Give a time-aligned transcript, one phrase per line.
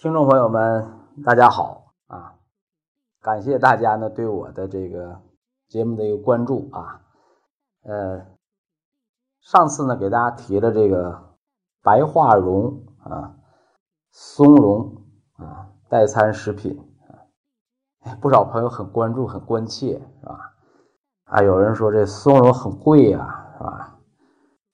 [0.00, 0.88] 听众朋友们，
[1.26, 2.32] 大家好啊！
[3.20, 5.20] 感谢大家呢对我的这个
[5.68, 7.02] 节目的一个关注啊。
[7.82, 8.26] 呃，
[9.42, 11.36] 上次呢给大家提了这个
[11.82, 13.36] 白桦茸啊、
[14.10, 15.02] 松茸
[15.36, 16.80] 啊代餐食品
[18.02, 20.54] 啊，不少朋友很关注、很关切，是吧？
[21.24, 23.98] 啊，有人说这松茸很贵呀，是吧？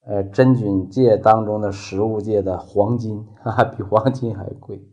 [0.06, 4.88] 呃，真菌界当中的食物界的黄金啊，比黄金还贵。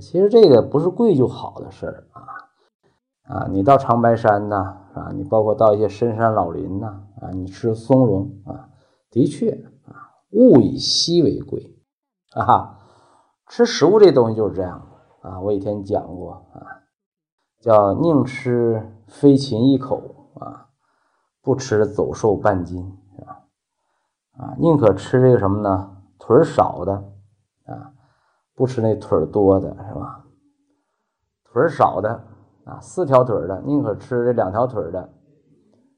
[0.00, 2.22] 其实这个不是贵就好的事儿啊
[3.24, 3.46] 啊！
[3.50, 8.70] 你到长白山呐啊，你包括到一些深山老林呐啊，你吃松茸啊，
[9.10, 9.50] 的确
[9.86, 11.76] 啊，物以稀为贵
[12.32, 12.78] 啊哈。
[13.48, 14.88] 吃食物这东西就是这样
[15.20, 15.40] 啊。
[15.40, 16.82] 我以前讲过啊，
[17.60, 20.68] 叫宁吃飞禽一口啊，
[21.42, 22.96] 不吃走兽半斤
[23.26, 23.44] 啊
[24.38, 25.98] 啊，宁可吃这个什么呢？
[26.18, 27.11] 腿少的。
[28.54, 30.24] 不吃那腿多的是吧？
[31.52, 32.08] 腿少的
[32.64, 35.08] 啊，四条腿的宁可吃这两条腿的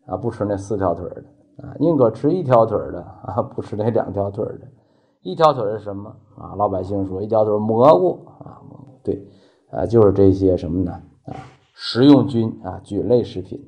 [0.06, 1.25] 啊，不吃那四条腿的
[1.64, 4.69] 啊，宁可吃一条腿的啊，不吃那两条腿的。
[5.23, 6.55] 一条腿是什么啊？
[6.56, 8.61] 老百姓说一条腿蘑菇啊，
[9.03, 9.27] 对
[9.70, 10.92] 啊，就是这些什么呢
[11.25, 11.34] 啊？
[11.75, 13.59] 食用菌啊，菌类食品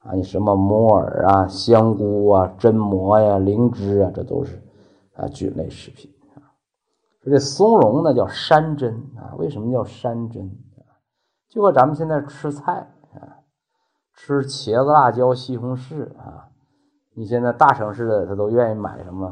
[0.00, 4.60] 啊，你什么木耳啊、香菇啊、榛蘑呀、灵芝啊，这都是
[5.14, 6.10] 啊菌类食品。
[7.22, 10.50] 说这松茸呢叫山珍啊，为什么叫山珍
[11.48, 13.44] 就和咱们现在吃菜啊，
[14.14, 16.48] 吃茄子、辣椒、西红柿啊，
[17.14, 19.26] 你现在大城市的他都愿意买什么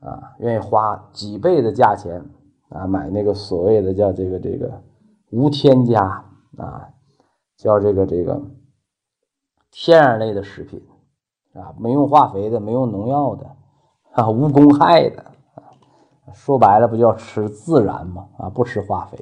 [0.00, 0.34] 啊？
[0.38, 2.22] 愿意花几倍的价钱
[2.68, 4.82] 啊买那个所谓的叫这个这个
[5.30, 6.02] 无添加
[6.58, 6.88] 啊，
[7.56, 8.38] 叫这个这个
[9.70, 10.84] 天然类的食品
[11.54, 13.46] 啊，没用化肥的，没用农药的
[14.12, 15.31] 啊，无公害的。
[16.32, 18.26] 说白了，不就要吃自然吗？
[18.38, 19.18] 啊，不吃化肥。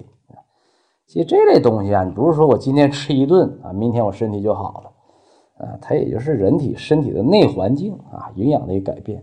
[1.06, 9.20] 其实这类东西啊，你不是说我今天吃一顿啊，明天我身体就好了啊，它也就是人体身体的内环境啊，营养的一个改变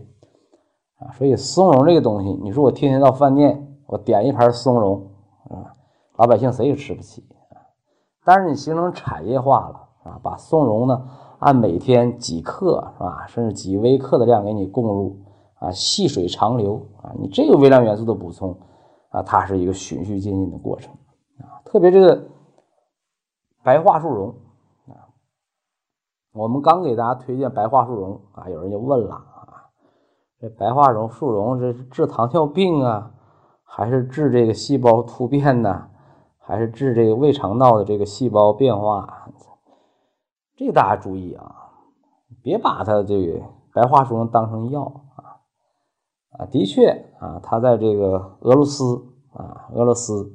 [0.98, 1.08] 啊。
[1.12, 5.10] 所以松茸这个东西，你说我天天到饭店，我点一盘松茸
[5.48, 5.72] 啊，
[6.16, 7.56] 老百姓谁也吃不起啊。
[8.22, 11.08] 但是你形成产业化了啊，把松茸呢
[11.38, 15.16] 按每天几克是吧，甚至几微克的量给你供入。
[15.60, 17.12] 啊，细水长流啊！
[17.18, 18.56] 你这个微量元素的补充
[19.10, 20.92] 啊，它是一个循序渐进的过程
[21.40, 21.58] 啊。
[21.64, 22.28] 特别这个
[23.64, 24.28] 白桦树茸
[24.86, 25.10] 啊，
[26.32, 29.66] 我们刚给大家推荐白桦树茸啊，有人就问了啊，
[30.40, 33.12] 这白桦茸树茸是治糖尿病啊，
[33.64, 35.88] 还是治这个细胞突变呢？
[36.38, 39.28] 还是治这个胃肠道的这个细胞变化？
[40.56, 41.72] 这个大家注意啊，
[42.42, 43.42] 别把它这个
[43.74, 45.00] 白桦树茸当成药。
[46.38, 46.88] 啊，的确
[47.18, 50.32] 啊，他在这个俄罗斯啊，俄罗斯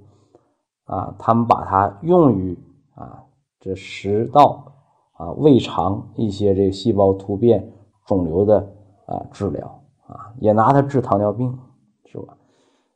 [0.85, 2.57] 啊，他们把它用于
[2.93, 3.23] 啊
[3.59, 4.71] 这食道
[5.13, 7.71] 啊、胃肠一些这个细胞突变、
[8.05, 8.57] 肿瘤的
[9.05, 11.57] 啊治疗啊，也拿它治糖尿病，
[12.05, 12.35] 是吧？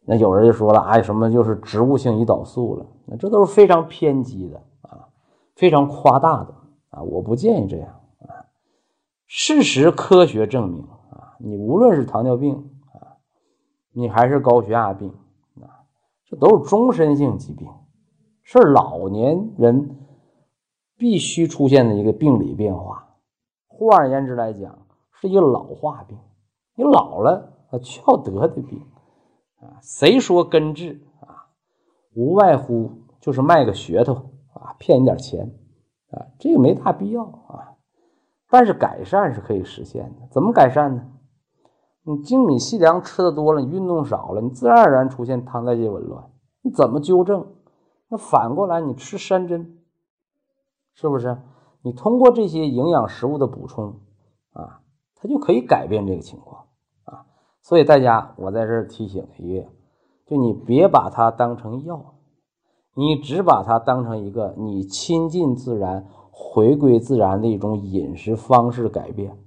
[0.09, 2.85] 那有人就说了，哎，什么就是植物性胰岛素了？
[3.06, 5.07] 那这都是非常偏激的啊，
[5.56, 6.53] 非常夸大的
[6.89, 7.88] 啊，我不建议这样
[8.19, 8.44] 啊。
[9.28, 12.69] 事实科学证明啊，你无论是糖尿病，
[13.97, 15.11] 你还是高血压病
[15.59, 15.81] 啊，
[16.27, 17.67] 这都是终身性疾病，
[18.43, 19.97] 是老年人
[20.99, 23.15] 必须出现的一个病理变化。
[23.65, 24.77] 换而言之来讲，
[25.13, 26.15] 是一个老化病。
[26.75, 28.85] 你老了啊，就要得的病
[29.61, 29.81] 啊。
[29.81, 31.49] 谁说根治啊？
[32.13, 34.13] 无外乎就是卖个噱头
[34.53, 35.51] 啊，骗你点钱
[36.11, 37.73] 啊，这个没大必要啊。
[38.47, 41.03] 但是改善是可以实现的，怎么改善呢？
[42.07, 46.23] 你精米细粮吃的多了，你运动少了，你自然而然出现糖代谢紊乱。
[46.62, 47.45] 你怎么纠正？
[48.07, 49.78] 那反过来，你吃山珍，
[50.94, 51.38] 是不是？
[51.81, 54.00] 你通过这些营养食物的补充
[54.53, 54.79] 啊，
[55.16, 56.68] 它就可以改变这个情况
[57.03, 57.25] 啊。
[57.62, 59.68] 所以大家，我在这儿提醒一个，
[60.25, 62.16] 就你别把它当成药，
[62.95, 69.38] 你只把它当成一个你亲近自然、回归自然的一种饮食方式改变，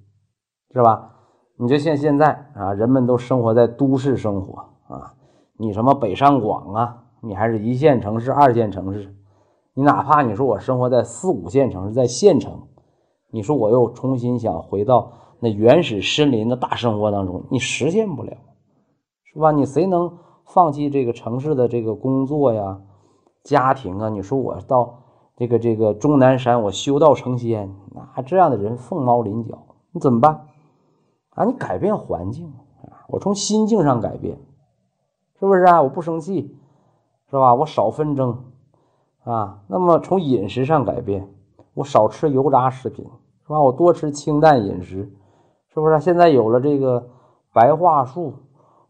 [0.74, 1.16] 是吧？
[1.60, 5.12] 你就像现在啊，人们都生活在都市生活啊，
[5.58, 9.14] 你什么北上广啊，你还是一线城市、二线城市，
[9.74, 12.62] 你哪怕你说我生活在四五线城市，在县城，
[13.30, 18.32] 你说我又重新想回到那原始森林的大生活当中，你实现不了，
[19.24, 19.52] 是吧？
[19.52, 20.10] 你谁能
[20.46, 22.80] 放弃这个城市的这个工作呀、
[23.44, 24.08] 家庭啊？
[24.08, 24.94] 你说我到
[25.36, 27.70] 这个这个终南山，我修道成仙，
[28.16, 29.58] 那这样的人凤毛麟角，
[29.92, 30.46] 你怎么办？
[31.40, 32.52] 啊，你改变环境
[32.82, 33.08] 啊！
[33.08, 34.36] 我从心境上改变，
[35.38, 35.80] 是不是啊？
[35.80, 36.54] 我不生气，
[37.30, 37.54] 是吧？
[37.54, 38.44] 我少纷争
[39.24, 39.62] 啊。
[39.66, 41.26] 那么从饮食上改变，
[41.72, 43.06] 我少吃油炸食品，
[43.46, 43.62] 是吧？
[43.62, 45.10] 我多吃清淡饮食，
[45.68, 45.98] 是不是？
[45.98, 47.08] 现在有了这个
[47.54, 48.34] 白桦树、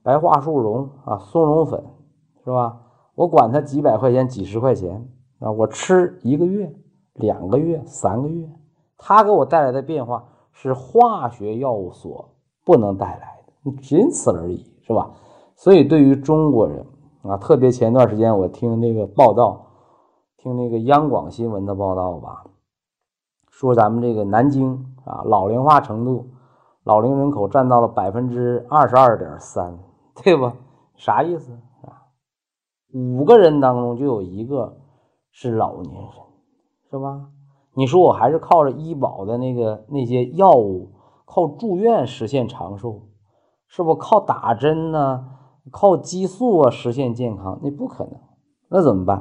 [0.03, 1.81] 白桦树茸啊、松茸粉，
[2.43, 2.81] 是吧？
[3.15, 5.09] 我管它几百块钱、几十块钱
[5.39, 6.75] 啊，我吃一个月、
[7.13, 8.51] 两个月、三个月，
[8.99, 15.11] 它给我带来的变化是化学药物所不能带来的，仅此而已，是吧？
[15.57, 16.87] 所以对于中国人
[17.23, 19.67] 啊，特别前段时间我听那个报道，
[20.39, 22.45] 听那个央广新闻的报道吧，
[23.51, 24.73] 说咱们这个南京
[25.05, 26.31] 啊，老龄化程度，
[26.85, 29.79] 老龄人口占到了百分之二十二点三，
[30.23, 30.55] 对吧？
[30.97, 31.53] 啥意思
[31.83, 32.09] 啊？
[32.95, 34.79] 五个人当中就有一个
[35.31, 36.11] 是老年人，
[36.91, 37.29] 是吧？
[37.75, 40.89] 你说我还是靠着医保的那个那些药物，
[41.31, 43.03] 靠住院实现长寿，
[43.69, 43.95] 是不？
[43.95, 45.29] 靠打针呢？
[45.71, 47.61] 靠激素啊实现健康？
[47.63, 48.15] 那不可能。
[48.69, 49.19] 那怎么办？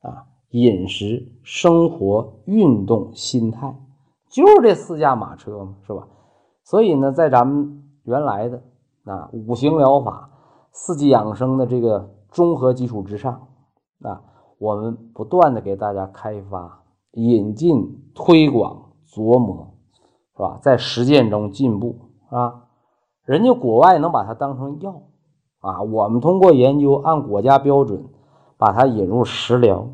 [0.00, 3.78] 啊，饮食、生活、运动、心态，
[4.28, 6.08] 就是这四驾马车嘛，是吧？
[6.64, 8.60] 所以呢，在咱们原来的
[9.04, 10.30] 啊五行疗法、
[10.72, 12.14] 四季养生的这个。
[12.30, 13.48] 综合基础之上，
[14.02, 14.20] 啊，
[14.58, 19.66] 我们不断的给大家开发、引进、推广、琢磨，
[20.38, 20.60] 是吧？
[20.62, 21.96] 在实践中进步，
[22.30, 22.68] 啊，
[23.24, 25.02] 人家国外能把它当成药，
[25.58, 28.08] 啊，我们通过研究按国家标准
[28.56, 29.88] 把它引入食疗，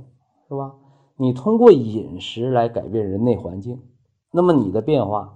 [0.46, 0.74] 是吧？
[1.16, 3.80] 你通过饮食来改变人内环境，
[4.30, 5.32] 那么你的变化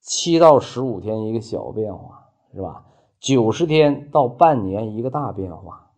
[0.00, 2.84] 七到十五天一个小变化，是吧？
[3.18, 5.90] 九十天到半年一个大变化。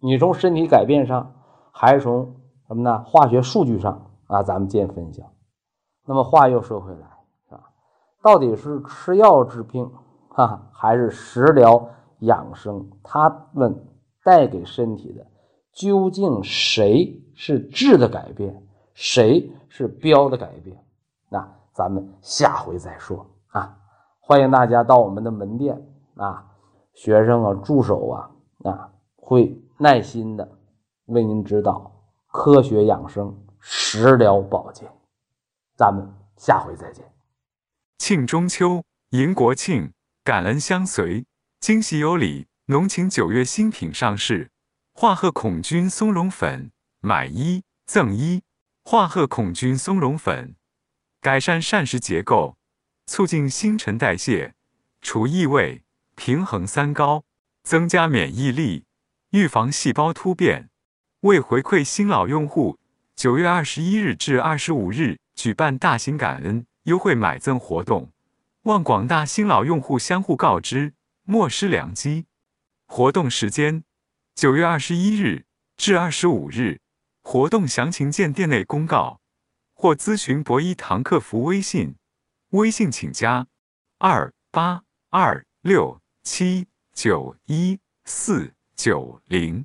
[0.00, 1.32] 你从身体改变上，
[1.72, 2.36] 还是从
[2.68, 3.04] 什么呢？
[3.04, 5.24] 化学数据上啊，咱们见分晓。
[6.06, 7.11] 那么话又说回来，
[8.22, 9.90] 到底是吃药治病
[10.30, 11.88] 啊，还是食疗
[12.20, 12.88] 养生？
[13.02, 13.84] 他们
[14.22, 15.26] 带给身体的
[15.72, 20.82] 究竟谁是质的改变，谁是标的改变？
[21.28, 23.76] 那咱们下回再说啊！
[24.20, 25.84] 欢迎大家到我们的门店
[26.16, 26.46] 啊，
[26.94, 28.30] 学生啊，助手啊
[28.64, 29.58] 啊会。
[29.78, 30.48] 耐心的
[31.06, 31.90] 为您指导
[32.28, 34.88] 科学养生、食疗保健，
[35.74, 37.11] 咱们下回再见。
[38.04, 39.92] 庆中秋，迎国庆，
[40.24, 41.24] 感恩相随，
[41.60, 44.50] 惊喜有礼，浓情九月新品上市，
[44.92, 48.42] 化鹤孔菌松茸粉，买一赠一。
[48.82, 50.56] 化鹤孔菌松茸粉，
[51.20, 52.56] 改善膳食结构，
[53.06, 54.56] 促进新陈代谢，
[55.00, 55.84] 除异味，
[56.16, 57.22] 平衡三高，
[57.62, 58.84] 增加免疫力。
[59.30, 60.70] 预防细胞突变，
[61.20, 62.80] 为回馈新老用户，
[63.14, 68.12] 九月二十一日至二十五日举办大型感恩优惠买赠活动，
[68.62, 70.94] 望广大新老用户相互告知，
[71.24, 72.26] 莫失良机。
[72.86, 73.84] 活动时间：
[74.34, 75.46] 九月二十一日
[75.76, 76.80] 至二十五日，
[77.22, 79.20] 活动详情见店内公告，
[79.74, 81.96] 或咨询博一堂客服微信，
[82.50, 83.46] 微信请加
[83.98, 88.54] 二八二六七九一四。
[88.74, 89.64] 九零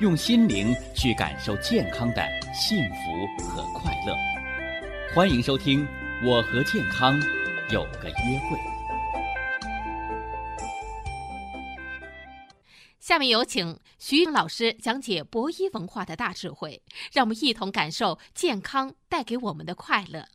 [0.00, 2.22] 用心灵去感受健康的
[2.52, 4.12] 幸福和快乐。
[5.14, 5.86] 欢迎收听
[6.28, 7.14] 《我和健康
[7.70, 8.56] 有个约会》。
[12.98, 16.82] 下面有请徐老师讲解博一文化的大智慧，
[17.12, 20.26] 让我们一同感受健康带给我们的快乐。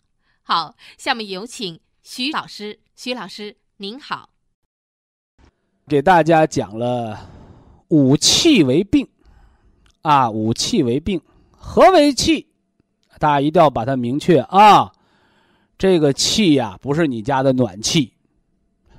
[0.41, 2.79] 好，下面有请徐老师。
[2.95, 4.29] 徐老师，您好。
[5.85, 7.29] 给大家讲了
[7.89, 9.05] 五气为病，
[10.09, 12.47] 啊，五气为病，何为气？
[13.19, 14.91] 大家一定要把它明确啊。
[15.77, 18.11] 这个气呀，不是你家的暖气，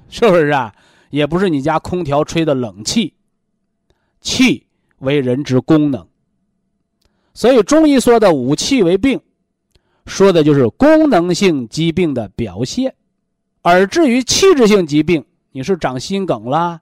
[0.08, 0.72] 是不是啊？
[1.10, 3.12] 也不是你家空调吹的冷气。
[4.20, 4.64] 气
[5.00, 6.06] 为人之功能，
[7.34, 9.20] 所以中医说的五气为病，
[10.06, 12.94] 说的就是功能性疾病的表现。
[13.62, 16.80] 而至于器质性疾病，你是长心梗啦，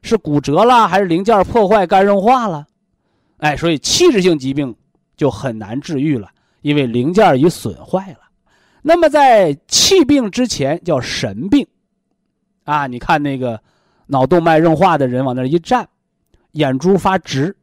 [0.00, 2.68] 是骨折啦，还是零件破坏、肝硬化了？
[3.38, 4.74] 哎，所以器质性疾病
[5.16, 6.30] 就很难治愈了，
[6.62, 8.18] 因为零件已损坏了。
[8.82, 11.66] 那么在气病之前叫神病，
[12.64, 13.60] 啊，你看那个
[14.06, 15.88] 脑动脉硬化的人往那一站，
[16.52, 17.56] 眼珠发直，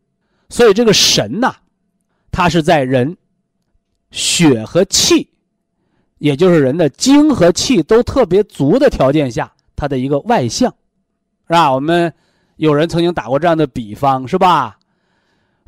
[0.50, 1.56] 所以这个神呐，
[2.32, 3.16] 它是在人
[4.12, 5.30] 血和气，
[6.18, 10.74] 也就是人的精和气都特别足的条件下，它的一个外象，
[11.48, 11.72] 是吧？
[11.74, 12.12] 我们
[12.58, 14.78] 有人曾经打过这样的比方，是吧？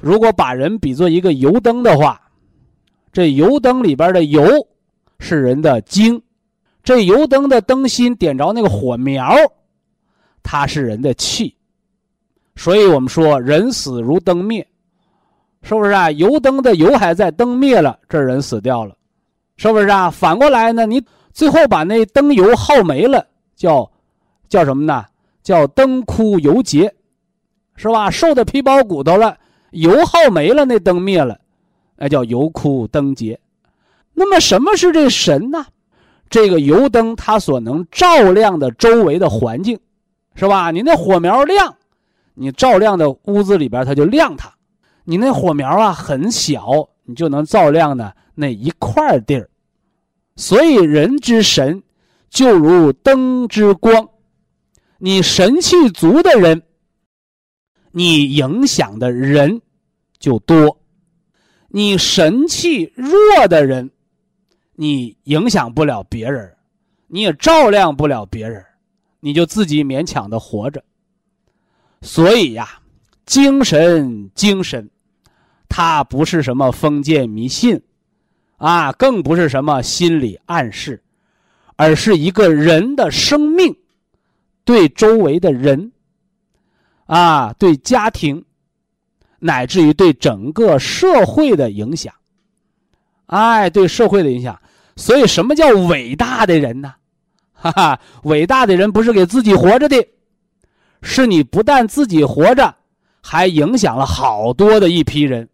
[0.03, 2.21] 如果把人比作一个油灯的话，
[3.13, 4.43] 这油灯里边的油
[5.17, 6.21] 是人的精，
[6.83, 9.33] 这油灯的灯芯点着那个火苗，
[10.43, 11.55] 它是人的气。
[12.57, 14.67] 所以我们说人死如灯灭，
[15.61, 16.11] 是不是啊？
[16.11, 18.93] 油灯的油还在，灯灭了，这人死掉了，
[19.55, 20.11] 是不是啊？
[20.11, 23.89] 反过来呢，你最后把那灯油耗没了，叫
[24.49, 25.05] 叫什么呢？
[25.43, 26.93] 叫灯枯油竭，
[27.77, 28.11] 是吧？
[28.11, 29.37] 瘦的皮包骨头了。
[29.73, 31.39] 油耗没了，那灯灭了，
[31.97, 33.39] 那叫油枯灯竭。
[34.13, 35.65] 那么什么是这神呢？
[36.29, 39.79] 这个油灯它所能照亮的周围的环境，
[40.35, 40.71] 是吧？
[40.71, 41.75] 你那火苗亮，
[42.33, 44.49] 你照亮的屋子里边它就亮它；
[45.03, 49.49] 你那火苗啊很小，你就能照亮的那一块地儿。
[50.35, 51.83] 所以人之神
[52.29, 54.09] 就如灯之光，
[54.97, 56.63] 你神气足的人。
[57.95, 59.61] 你影响的人
[60.23, 60.79] 就多，
[61.67, 63.91] 你神气弱的人，
[64.73, 66.55] 你影响不了别人，
[67.07, 68.63] 你也照亮不了别人，
[69.19, 70.81] 你就自己勉强的活着。
[72.01, 72.79] 所以呀，
[73.25, 74.89] 精神精神，
[75.67, 77.81] 它不是什么封建迷信，
[78.55, 81.03] 啊，更不是什么心理暗示，
[81.75, 83.75] 而是一个人的生命
[84.63, 85.91] 对周围的人。
[87.07, 88.45] 啊，对家庭，
[89.45, 92.13] 乃至于对整个社会的影响，
[93.25, 94.57] 哎，对社会的影响。
[94.95, 96.93] 所以，什么叫伟大的人呢？
[97.51, 100.07] 哈哈，伟大的人不是给自己活着的，
[101.01, 102.73] 是你不但自己活着，
[103.21, 105.49] 还影响了好多的一批人。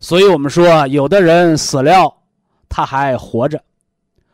[0.00, 2.14] 所以我们说，有的人死了，
[2.68, 3.62] 他还活着，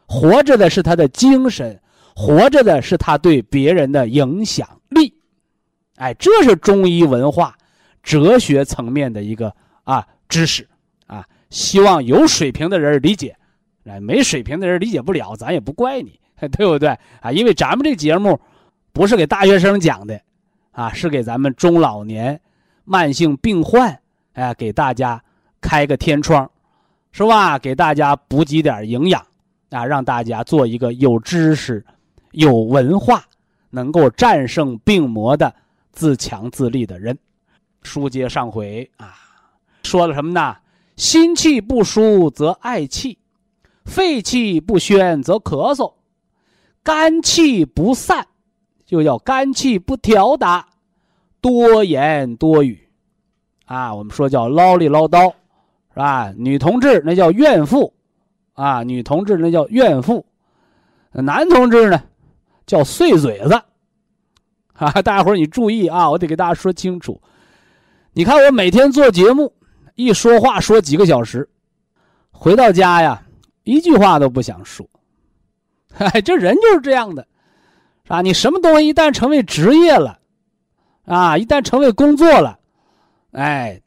[0.07, 1.81] 活着的是他的精神，
[2.17, 5.15] 活着的是他对别人的影响力。
[5.97, 7.57] 哎，这是中医文化、
[8.03, 9.55] 哲学层面的一个
[9.85, 10.69] 啊知识
[11.07, 13.37] 啊，希望有水平的人理解，
[13.85, 16.19] 哎，没水平的人理解不了，咱也不怪你，
[16.53, 16.89] 对不对
[17.21, 17.31] 啊？
[17.33, 18.39] 因为咱们这节目
[18.93, 20.21] 不是给大学生讲的，
[20.73, 22.41] 啊，是给咱们中老年、
[22.85, 23.99] 慢性病患，
[24.33, 25.23] 哎，给大家
[25.61, 26.51] 开个天窗，
[27.13, 27.59] 是吧？
[27.59, 29.25] 给大家补给点营养
[29.71, 31.85] 啊，让大家做一个有知识、
[32.33, 33.25] 有文化、
[33.71, 35.55] 能够战胜病魔的。
[35.93, 37.19] 自强自立的人，
[37.83, 39.15] 书接上回啊，
[39.83, 40.57] 说了什么呢？
[40.97, 43.19] 心气不舒则嗳气，
[43.85, 45.95] 肺气不宣则咳嗽，
[46.83, 48.27] 肝气不散
[48.85, 50.69] 就叫肝气不调达，
[51.41, 52.89] 多言多语，
[53.65, 55.33] 啊，我们说叫唠里唠叨，
[55.93, 56.33] 是吧？
[56.37, 57.95] 女同志那叫怨妇，
[58.53, 60.27] 啊，女同志那叫怨妇，
[61.13, 62.03] 男同志呢
[62.67, 63.63] 叫碎嘴子。
[64.75, 66.11] 啊， 大家伙你注意啊！
[66.11, 67.21] 我得给大家说清楚。
[68.13, 69.53] 你看我每天做节目，
[69.95, 71.49] 一说话说几个小时，
[72.33, 73.23] 回到家呀，
[73.63, 74.85] 一句话都不想说。
[75.97, 77.27] 哎，这人就是这样的，
[78.09, 80.19] 啊，你什么东西一旦成为职业了，
[81.05, 82.59] 啊，一旦成为工作了，
[83.31, 83.81] 哎，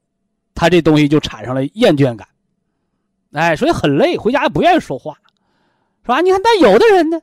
[0.55, 2.25] 他这东西就产生了厌倦感，
[3.33, 5.17] 哎，所以很累，回家也不愿意说话，
[6.03, 6.21] 是吧？
[6.21, 7.19] 你看，但有的人呢，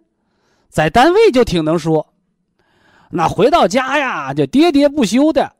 [0.69, 2.07] 在单位就挺能说。
[3.11, 5.51] 那回到家呀，就喋喋不休的，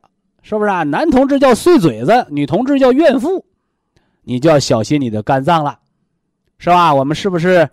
[0.41, 0.83] 是不是啊？
[0.83, 3.45] 男同志叫碎嘴子，女同志叫怨妇，
[4.23, 5.79] 你就要小心你的肝脏了，
[6.57, 6.93] 是吧？
[6.93, 7.69] 我们是不是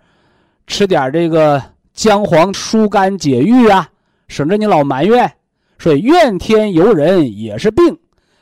[0.67, 1.61] 吃点这个
[1.93, 3.89] 姜黄疏肝解郁啊？
[4.27, 5.31] 省着你老埋怨，
[5.79, 7.97] 所以怨天尤人也是病，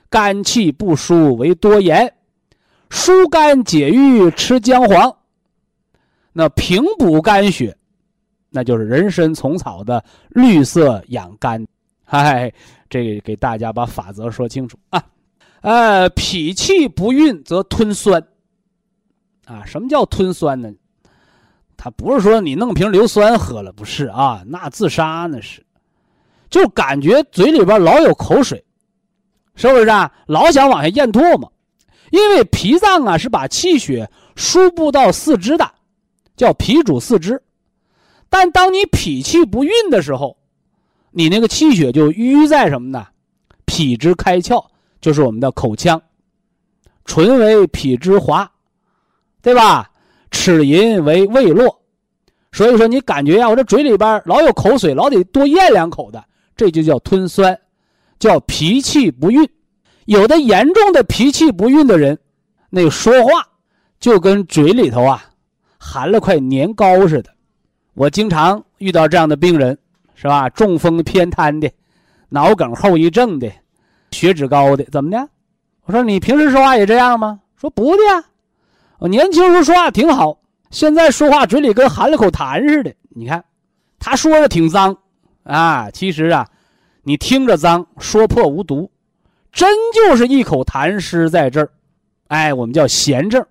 [0.10, 2.14] 肝气不舒为多言，
[2.90, 5.16] 疏肝解郁吃姜黄，
[6.34, 7.76] 那平补肝血。
[8.50, 11.66] 那就是人参虫草的绿色养肝，
[12.10, 12.54] 嗨，
[12.90, 15.04] 这个给大家把法则说清楚啊。
[15.60, 18.26] 呃，脾气不运则吞酸，
[19.46, 20.72] 啊，什么叫吞酸呢？
[21.76, 25.66] 他不是说你弄瓶硫酸喝了，不是啊，那自杀那是，
[26.50, 28.64] 就感觉嘴里边老有口水，
[29.56, 30.10] 是不是啊？
[30.28, 31.52] 老想往下咽唾沫，
[32.12, 35.70] 因为脾脏啊是把气血输布到四肢的，
[36.38, 37.44] 叫脾主四肢。
[38.30, 40.37] 但当你脾气不运的时候，
[41.12, 43.08] 你那个气血就淤在什么呢？
[43.66, 44.66] 脾之开窍，
[45.02, 46.02] 就是我们的口腔。
[47.06, 48.52] 唇为脾之华，
[49.42, 49.90] 对吧？
[50.30, 51.82] 齿龈为胃络，
[52.52, 56.24] 所以说你感觉呀，我这嘴里边老有口水，老得多咽两口的，
[56.56, 57.58] 这就叫吞酸，
[58.20, 59.50] 叫脾气不运。
[60.06, 62.20] 有的严重的脾气不运的人，
[62.70, 63.48] 那说话
[64.00, 65.24] 就跟嘴里头啊
[65.78, 67.30] 含了块年糕似的。
[67.94, 69.78] 我经常遇到这样的病人，
[70.20, 70.50] 是吧？
[70.50, 71.70] 中风偏瘫的，
[72.30, 73.48] 脑梗后遗症的，
[74.12, 75.30] 血脂高的，怎么的？
[75.86, 77.40] 我说你平时说话也这样吗？
[77.56, 78.26] 说不的呀，
[78.98, 80.40] 我年轻时候说话挺好，
[80.72, 82.92] 现在说话嘴里跟含了口痰似的。
[83.10, 83.46] 你看，
[84.00, 84.98] 他说的挺脏
[85.44, 86.48] 啊，其实啊，
[87.04, 88.90] 你听着脏，说破无毒，
[89.52, 91.70] 真就是一口痰湿在这儿，
[92.30, 93.46] 哎，我们叫闲症。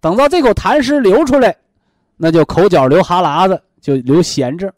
[0.00, 1.56] 等到这口痰湿流出来。
[2.16, 4.72] 那就口角流哈喇子，就流涎症。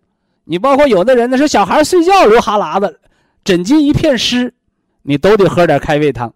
[0.48, 3.00] 你包括有的人呢，是小孩睡觉流哈喇子，
[3.44, 4.54] 枕巾一片湿，
[5.02, 6.32] 你都得喝点开胃汤，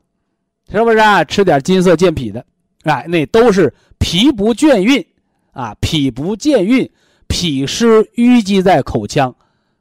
[0.70, 1.22] 是不是啊？
[1.22, 2.44] 吃点金色健脾的，
[2.82, 5.04] 哎，那都是脾不倦运
[5.52, 6.90] 啊，脾不健运，
[7.28, 9.32] 脾湿淤积在口腔，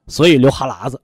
[0.05, 1.01] 所以流哈喇子。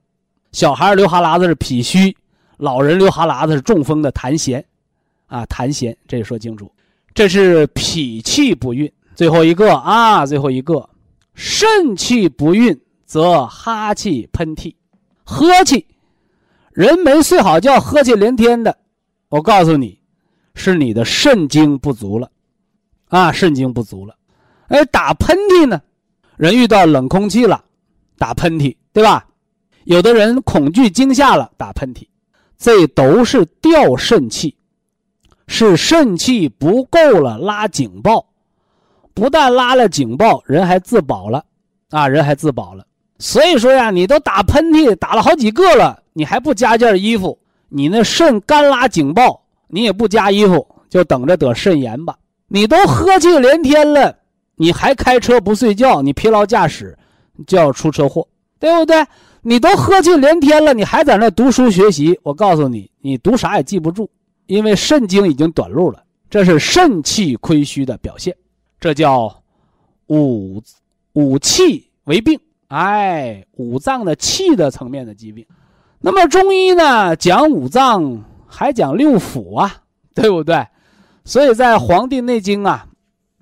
[0.52, 2.16] 小孩流哈喇子是脾虚，
[2.58, 4.62] 老人流哈喇子是中风的痰涎，
[5.26, 6.70] 啊，痰涎，这说清楚，
[7.12, 8.90] 这是脾气不运。
[9.16, 10.88] 最后一个啊，最后一个，
[11.34, 14.74] 肾气不运则哈气喷嚏，
[15.24, 15.86] 呵气，
[16.72, 18.76] 人没睡好觉，呵气连天的，
[19.28, 19.98] 我告诉你，
[20.54, 22.30] 是你的肾精不足了，
[23.08, 24.16] 啊，肾精不足了。
[24.68, 25.80] 哎，打喷嚏呢，
[26.36, 27.64] 人遇到冷空气了，
[28.18, 29.24] 打喷嚏，对吧？
[29.84, 32.08] 有的人恐惧惊吓了，打喷嚏，
[32.58, 34.56] 这都是掉肾气，
[35.46, 38.26] 是肾气不够了，拉警报。
[39.14, 41.44] 不但拉了警报，人还自保了，
[41.90, 42.84] 啊，人还自保了。
[43.18, 52.16] 所以说呀，你都打喷嚏打了好几个了，你还不加件衣服，你那肾干拉警报，你也不加衣服，就等着得肾炎吧。
[52.48, 54.16] 你都呵气连天了，
[54.54, 56.96] 你还开车不睡觉，你疲劳驾驶，
[57.46, 58.26] 就要出车祸，
[58.58, 59.04] 对不对？
[59.42, 64.10] 你都喝气连天了，你还在那读书学习，我告诉你，你读啥也记不住，
[64.46, 68.36] 因为肾精已经短路了，这是肾气亏虚的表现。
[68.78, 69.42] 这叫
[70.08, 70.62] 五
[71.12, 75.46] 五气为病，哎，五脏的气的层面的疾病。
[76.00, 79.82] 那么中医呢，讲五脏还讲六腑啊，
[80.14, 80.66] 对不对？
[81.24, 82.86] 所以在《黄帝内经》啊，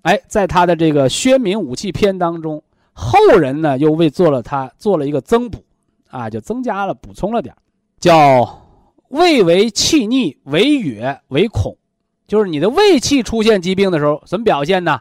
[0.03, 5.63] 哎，在他的这个《宣明五气篇》当中，后人呢又为做了他做了一个增补，
[6.09, 7.55] 啊，就增加了补充了点
[8.01, 8.63] 叫
[9.09, 11.77] 胃为气逆为哕为恐，
[12.27, 15.01] 就是你的胃气出现疾病的时候，什么表现呢？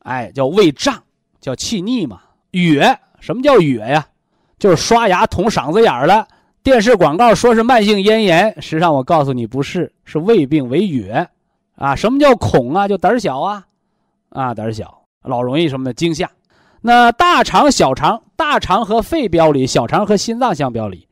[0.00, 1.02] 哎，叫胃胀，
[1.40, 2.20] 叫气逆嘛。
[2.52, 4.04] 哕，什么叫哕呀？
[4.58, 6.26] 就是刷牙捅嗓子眼儿了。
[6.62, 11.24] 电视广告说是慢性咽炎，实际上我告诉你不是，是胃病为哕。
[11.76, 12.88] 啊，什么叫恐啊？
[12.88, 13.64] 就胆小啊，
[14.30, 16.28] 啊，胆小，老容易什么的惊吓。
[16.80, 21.06] 那大肠、小肠，大肠和肺表里，小肠和心脏相表里。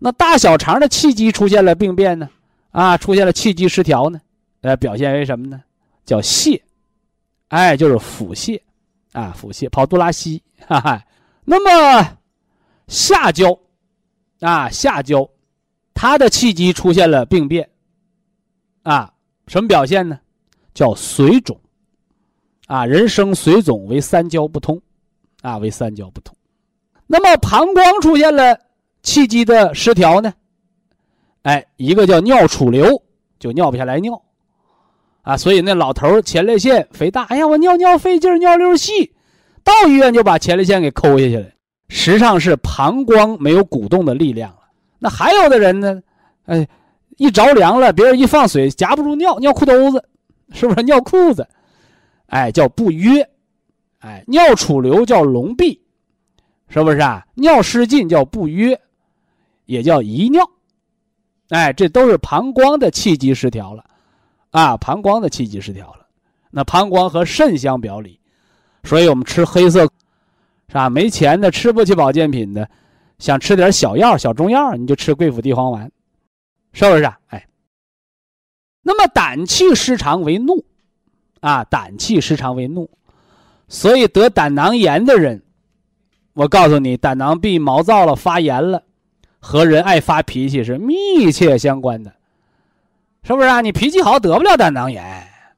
[0.00, 2.28] 那大小肠的气机出现了病变呢？
[2.72, 4.20] 啊，出现了气机失调呢？
[4.62, 5.60] 呃，表现为什么呢？
[6.04, 6.60] 叫泻。
[7.48, 8.60] 哎，就是腹泻，
[9.12, 11.00] 啊，腹泻跑肚拉稀，哈哈。
[11.44, 12.18] 那么
[12.88, 13.58] 下焦，
[14.40, 15.28] 啊，下焦，
[15.94, 17.68] 它的气机出现了病变，
[18.82, 19.12] 啊，
[19.48, 20.18] 什么表现呢？
[20.74, 21.60] 叫水肿，
[22.66, 24.80] 啊，人生水肿为三焦不通，
[25.42, 26.34] 啊，为三焦不通。
[27.06, 28.58] 那么膀胱出现了
[29.02, 30.32] 气机的失调呢？
[31.42, 33.02] 哎，一个叫尿储留，
[33.38, 34.22] 就尿不下来尿。
[35.22, 39.12] 啊，所以那老头前列腺肥大，哎呀，我尿尿费劲，尿溜细，
[39.64, 41.46] 到医院就把前列腺给抠下去了。
[41.88, 44.58] 实际上是膀胱没有鼓动的力量了。
[44.98, 46.02] 那还有的人呢，
[46.46, 46.66] 哎，
[47.18, 50.02] 一着凉了，别人一放水夹不住尿，尿裤兜子，
[50.52, 51.46] 是不是尿裤子？
[52.26, 53.28] 哎，叫不约，
[53.98, 55.82] 哎，尿储留叫笼闭，
[56.68, 57.26] 是不是啊？
[57.34, 58.80] 尿失禁叫不约，
[59.66, 60.48] 也叫遗尿，
[61.50, 63.84] 哎，这都是膀胱的气机失调了。
[64.50, 66.06] 啊，膀胱的气机失调了，
[66.50, 68.18] 那膀胱和肾相表里，
[68.84, 69.82] 所以我们吃黑色，
[70.68, 70.90] 是吧？
[70.90, 72.68] 没钱的吃不起保健品的，
[73.18, 75.90] 想吃点小药、小中药，你就吃贵附地黄丸，
[76.72, 77.04] 是不是？
[77.28, 77.46] 哎，
[78.82, 80.64] 那么胆气失常为怒，
[81.40, 82.90] 啊，胆气失常为怒，
[83.68, 85.42] 所以得胆囊炎的人，
[86.34, 88.82] 我告诉你，胆囊壁毛躁了、发炎了，
[89.38, 92.12] 和人爱发脾气是密切相关的。
[93.24, 93.60] 是不是啊？
[93.60, 95.04] 你脾气好得不了胆囊炎，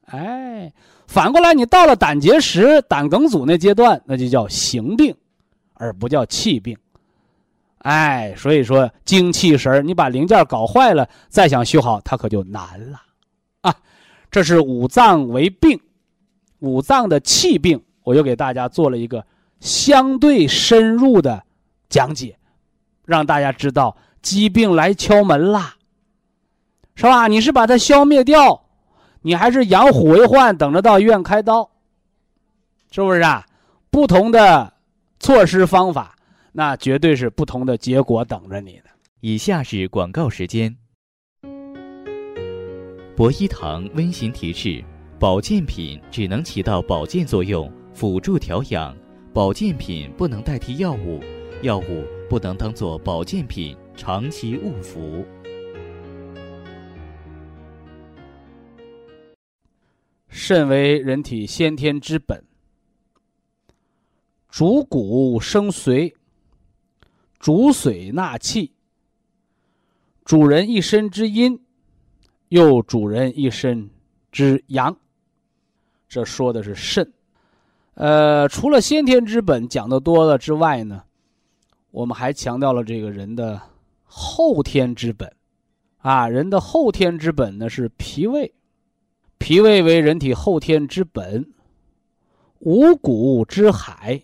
[0.05, 0.71] 哎，
[1.15, 5.15] 反过来你到了胆结石、胆梗阻那阶段，那就叫形病，
[5.75, 6.77] 而不叫气病，
[7.77, 13.01] 哎，所以说精气神儿你把零件搞坏了，再想修好它可就难了，
[13.61, 13.73] 啊，
[14.29, 15.79] 这是五脏为病，
[16.59, 19.25] 五脏的气病，我又给大家做了一个
[19.61, 21.41] 相对深入的
[21.87, 22.37] 讲解，
[23.05, 25.75] 让大家知道疾病来敲门啦。
[26.95, 27.27] 是吧？
[27.27, 28.64] 你是把它消灭掉，
[29.25, 31.67] 你还是养虎为患，等着到医院开刀，
[32.91, 33.43] 是不是啊？
[33.89, 34.71] 不同的
[35.19, 36.15] 措施方法，
[36.51, 38.83] 那绝对是不同的结果等着你的。
[39.21, 40.77] 以下是广告时间。
[43.15, 44.83] 博一堂温馨提示：
[45.17, 48.93] 保健品只能起到保健作用，辅助调养；
[49.33, 51.19] 保健品不能代替药物，
[51.63, 55.25] 药物不能当做保健品长期误服。
[60.37, 62.43] 肾为人体先天之本，
[64.49, 66.13] 主骨生髓，
[67.39, 68.73] 主髓纳气，
[70.25, 71.57] 主人一身之阴，
[72.49, 73.89] 又主人一身
[74.29, 74.97] 之阳。
[76.09, 77.13] 这说的是肾。
[77.93, 81.05] 呃，除了先天之本讲的多了之外呢，
[81.91, 83.61] 我们还强调了这个人的
[84.03, 85.33] 后天之本。
[85.99, 88.53] 啊，人的后天之本呢是脾胃。
[89.37, 91.53] 脾胃为人体后天之本，
[92.59, 94.23] 五谷之海，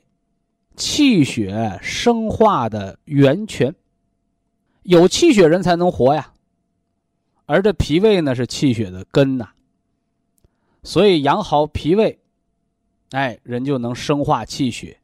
[0.75, 3.75] 气血生化的源泉。
[4.83, 6.33] 有气血人才能活呀，
[7.45, 9.49] 而这脾胃呢是气血的根呐。
[10.81, 12.19] 所以养好脾胃，
[13.11, 14.99] 哎，人就能生化气血。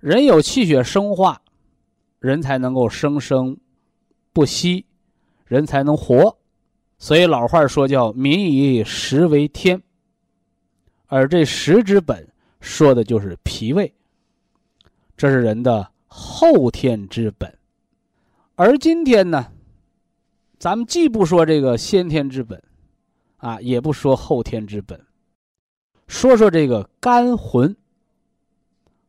[0.00, 1.40] 人有气血生化，
[2.18, 3.56] 人才能够生生
[4.32, 4.84] 不息，
[5.44, 6.36] 人才能活。
[6.98, 9.82] 所以老话说叫“民以食为天”，
[11.06, 12.26] 而这食之本
[12.60, 13.92] 说的就是脾胃，
[15.16, 17.58] 这是人的后天之本。
[18.54, 19.52] 而今天呢，
[20.58, 22.60] 咱们既不说这个先天之本，
[23.36, 24.98] 啊，也不说后天之本，
[26.08, 27.76] 说说这个肝魂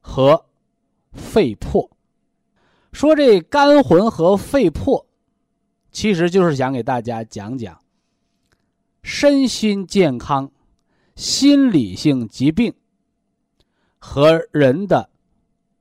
[0.01, 0.45] 和
[1.13, 1.89] 肺魄。
[2.91, 5.06] 说这肝魂和肺魄。
[5.91, 7.79] 其实就是想给大家讲讲
[9.01, 10.51] 身心健康、
[11.15, 12.73] 心理性疾病
[13.97, 15.09] 和人的，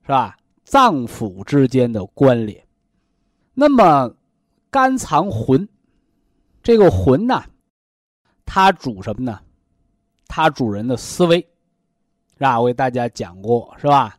[0.02, 0.36] 是吧？
[0.64, 2.64] 脏腑之间的关联。
[3.52, 4.14] 那么，
[4.70, 5.68] 肝藏魂，
[6.62, 7.44] 这个魂呢，
[8.44, 9.40] 它主什么呢？
[10.28, 11.38] 它主人的思维，
[12.34, 12.60] 是吧？
[12.60, 14.18] 我给大家讲过，是吧？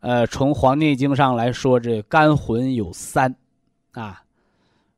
[0.00, 3.34] 呃，从《黄帝内经》上来说，这肝魂有三，
[3.92, 4.22] 啊。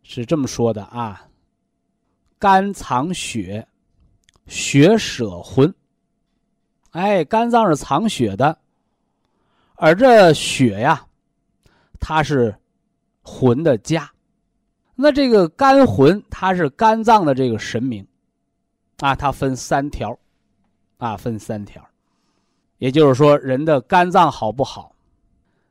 [0.07, 1.27] 是这么说的啊，
[2.39, 3.67] 肝藏血，
[4.47, 5.75] 血舍魂。
[6.91, 8.57] 哎，肝脏是藏血的，
[9.77, 11.05] 而这血呀，
[11.99, 12.55] 它是
[13.23, 14.09] 魂的家。
[14.95, 18.07] 那这个肝魂，它是肝脏的这个神明
[18.99, 20.17] 啊，它分三条
[20.99, 21.85] 啊，分三条。
[22.77, 24.95] 也就是说，人的肝脏好不好，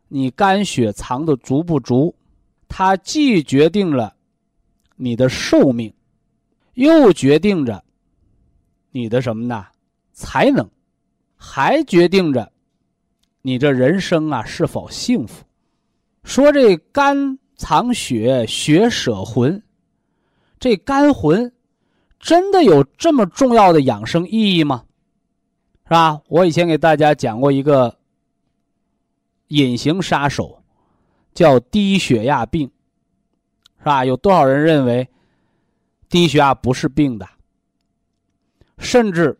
[0.07, 2.13] 你肝血藏的足不足，
[2.67, 4.13] 它既决定了。
[4.95, 5.93] 你的寿命，
[6.75, 7.83] 又决定着
[8.91, 9.65] 你的什么呢？
[10.13, 10.69] 才能，
[11.35, 12.51] 还决定着
[13.41, 15.43] 你这人生啊是否幸福。
[16.23, 19.61] 说这肝藏血，血舍魂，
[20.59, 21.51] 这肝魂
[22.19, 24.85] 真的有这么重要的养生意义吗？
[25.85, 26.21] 是吧？
[26.29, 27.97] 我以前给大家讲过一个
[29.49, 30.63] 隐形杀手，
[31.33, 32.71] 叫低血压病。
[33.83, 34.05] 是吧？
[34.05, 35.09] 有多少人认为
[36.07, 37.27] 低血压不是病的？
[38.77, 39.37] 甚至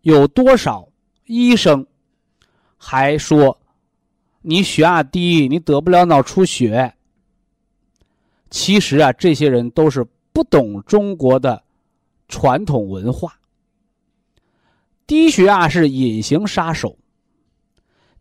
[0.00, 0.88] 有多少
[1.26, 1.86] 医生
[2.76, 3.56] 还说
[4.40, 6.92] 你血压低，你得不了脑出血。
[8.50, 11.62] 其实啊，这些人都是不懂中国的
[12.26, 13.38] 传统文化。
[15.06, 16.98] 低血压是隐形杀手。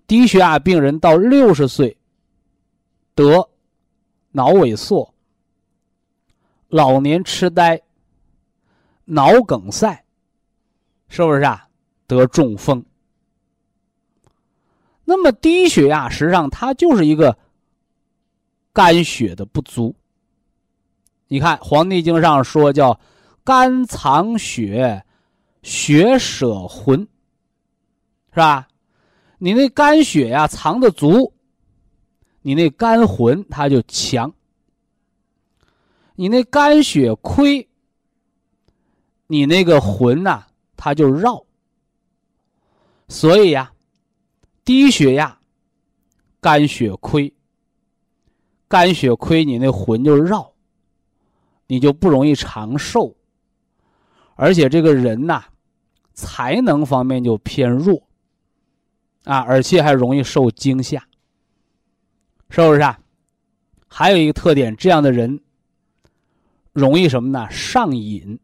[0.06, 1.98] 低血压病人到六十岁
[3.16, 3.50] 得
[4.32, 5.11] 脑萎缩。
[6.72, 7.82] 老年痴呆、
[9.04, 10.06] 脑梗塞，
[11.10, 11.68] 是不是啊？
[12.08, 12.84] 得中风。
[15.04, 17.38] 那么低血压实际上它就是一个
[18.72, 19.94] 肝血的不足。
[21.28, 22.98] 你看《黄帝经》上说叫
[23.44, 25.04] “肝藏血，
[25.64, 27.00] 血舍魂”，
[28.32, 28.68] 是吧？
[29.38, 31.34] 你那肝血呀藏的足，
[32.42, 34.34] 你那肝魂它就强。
[36.16, 37.68] 你那肝血亏，
[39.28, 40.44] 你那个魂呐，
[40.76, 41.46] 它就绕。
[43.08, 43.74] 所以呀，
[44.64, 45.40] 低血压，
[46.40, 47.34] 肝血亏，
[48.68, 50.54] 肝血亏，你那魂就绕，
[51.68, 53.16] 你就不容易长寿。
[54.36, 55.44] 而且这个人呐，
[56.14, 58.08] 才能方面就偏弱，
[59.24, 61.04] 啊，而且还容易受惊吓，
[62.50, 63.00] 是不是啊？
[63.88, 65.42] 还有一个特点，这样的人。
[66.74, 67.50] 容易什么呢？
[67.50, 68.40] 上瘾。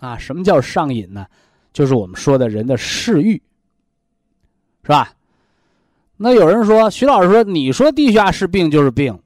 [0.00, 1.26] 啊，什么叫上瘾呢？
[1.72, 3.40] 就是我们说的人的嗜欲，
[4.82, 5.14] 是吧？
[6.16, 9.18] 那有人说，徐老师说，你说低血压是病就是病，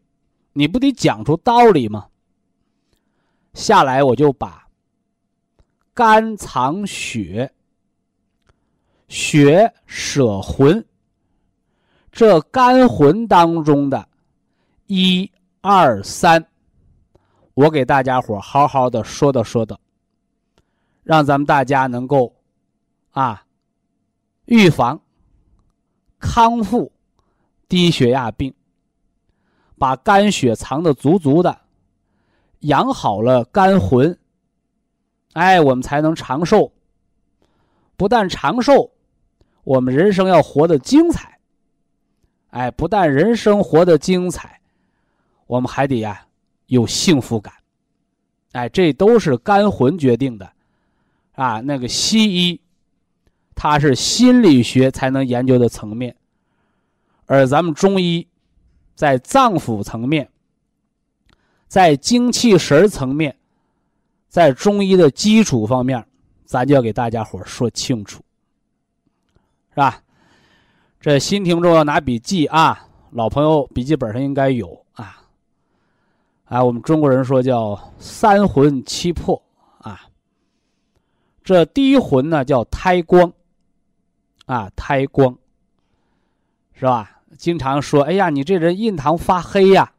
[0.52, 2.06] 你不得讲出道理吗？
[3.54, 4.68] 下来我就把
[5.92, 7.50] 肝藏血，
[9.08, 10.84] 血舍魂，
[12.12, 14.06] 这肝魂当中的
[14.86, 15.30] 一
[15.62, 16.46] 二三，
[17.56, 19.80] 我给大家伙好好的说道说道。
[21.02, 22.34] 让咱们大家能够，
[23.12, 23.46] 啊，
[24.44, 25.00] 预防、
[26.18, 26.92] 康复
[27.66, 28.52] 低血压病，
[29.78, 31.58] 把肝血藏的足足的，
[32.60, 34.18] 养好了肝魂，
[35.32, 36.70] 哎，我们才能长寿。
[37.96, 38.90] 不但长寿，
[39.64, 41.38] 我们人生要活得精彩。
[42.50, 44.60] 哎，不但人生活得精彩，
[45.46, 46.25] 我们还得呀
[46.66, 47.52] 有幸福感。
[48.52, 50.50] 哎，这都是肝魂决定的。
[51.32, 52.60] 啊，那个西医，
[53.54, 56.16] 它是心理学才能研究的层面，
[57.26, 58.26] 而咱们中医，
[58.94, 60.30] 在脏腑层面，
[61.68, 63.36] 在精气神层面，
[64.30, 66.02] 在中医的基础方面，
[66.46, 68.22] 咱就要给大家伙说清楚，
[69.70, 70.02] 是吧？
[70.98, 74.85] 这新听众要拿笔记啊，老朋友笔记本上应该有
[76.46, 76.64] 啊。
[76.64, 79.40] 我们中国人说叫三魂七魄
[79.78, 80.00] 啊。
[81.44, 83.32] 这第一魂呢叫胎光，
[84.46, 85.36] 啊，胎光，
[86.72, 87.12] 是吧？
[87.38, 89.92] 经常说，哎呀，你这人印堂发黑呀，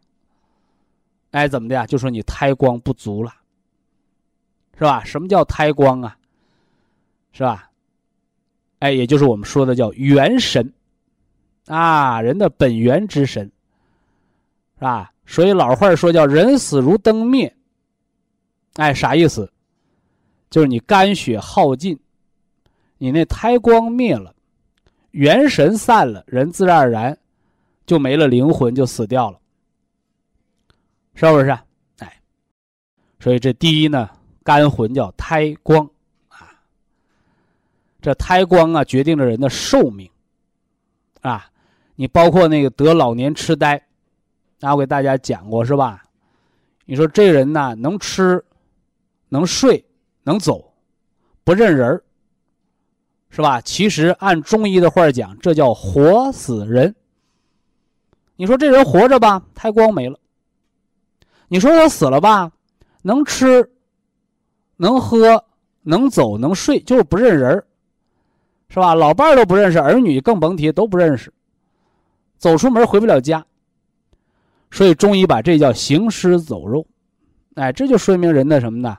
[1.31, 1.85] 哎，怎么的呀？
[1.85, 3.31] 就说你胎光不足了，
[4.73, 5.03] 是吧？
[5.03, 6.17] 什么叫胎光啊？
[7.31, 7.69] 是吧？
[8.79, 10.73] 哎，也就是我们说的叫元神，
[11.67, 13.51] 啊，人的本源之神，
[14.75, 15.11] 是吧？
[15.27, 17.53] 所以老话说叫人死如灯灭，
[18.77, 19.51] 哎，啥意思？
[20.49, 21.99] 就是你肝血耗尽，
[22.97, 24.33] 你那胎光灭了，
[25.11, 27.17] 元神散了，人自然而然
[27.85, 29.37] 就没了灵魂，就死掉了，
[31.13, 31.49] 是不是？
[31.99, 32.21] 哎，
[33.19, 34.09] 所以这第一呢，
[34.43, 35.85] 肝魂叫胎光
[36.29, 36.47] 啊。
[38.01, 40.09] 这胎光啊，决定了人的寿命
[41.19, 41.51] 啊。
[41.95, 43.86] 你包括那个得老年痴呆，
[44.59, 46.03] 那我给大家讲过是吧？
[46.85, 48.43] 你说这人呢，能吃，
[49.29, 49.83] 能睡。
[50.23, 50.73] 能走，
[51.45, 52.01] 不认人
[53.29, 53.61] 是吧？
[53.61, 56.93] 其实按中医的话讲，这叫活死人。
[58.35, 60.17] 你说这人活着吧，胎光没了；
[61.47, 62.51] 你说他死了吧，
[63.03, 63.71] 能吃，
[64.75, 65.45] 能喝，
[65.83, 67.63] 能走，能睡，就是不认人
[68.67, 68.93] 是吧？
[68.93, 71.31] 老伴儿都不认识，儿女更甭提，都不认识，
[72.37, 73.45] 走出门回不了家。
[74.69, 76.85] 所以中医把这叫行尸走肉，
[77.55, 78.97] 哎，这就说明人的什么呢？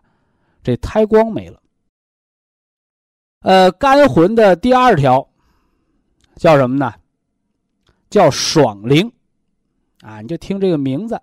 [0.63, 1.63] 这胎光没了，
[3.41, 5.29] 呃，肝魂的第二条
[6.37, 6.95] 叫什么呢？
[8.11, 9.13] 叫爽灵，
[10.01, 11.21] 啊，你就听这个名字，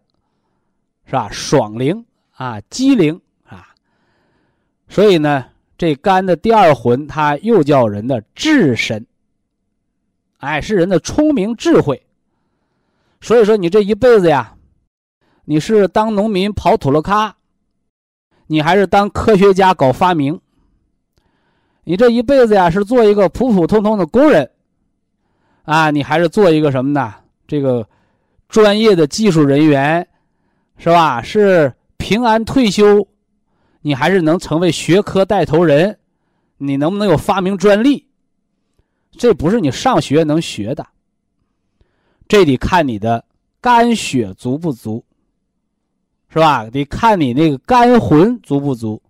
[1.06, 1.30] 是吧？
[1.32, 3.68] 爽灵啊，机灵啊，
[4.88, 5.46] 所以呢，
[5.78, 9.06] 这肝的第二魂，它又叫人的智神，
[10.38, 12.05] 哎，是人的聪明智慧。
[13.26, 14.56] 所以说，你这一辈子呀，
[15.46, 17.36] 你是当农民跑土了咖。
[18.46, 20.40] 你还是当科学家搞发明，
[21.86, 24.52] 你这一辈子呀是做一个普普通通的工人，
[25.64, 27.16] 啊，你还是做一个什么呢？
[27.48, 27.90] 这个
[28.48, 30.08] 专业的技术人员，
[30.78, 31.20] 是吧？
[31.24, 33.08] 是平安退休，
[33.82, 35.98] 你还是能成为学科带头人？
[36.60, 38.08] 你能不能有发明专利？
[39.14, 40.86] 这不是你上学能学的，
[42.28, 43.24] 这得看你的
[43.60, 45.04] 肝血足不足。
[46.28, 46.70] 是吧？
[46.70, 49.02] 得看你那个肝魂足不足，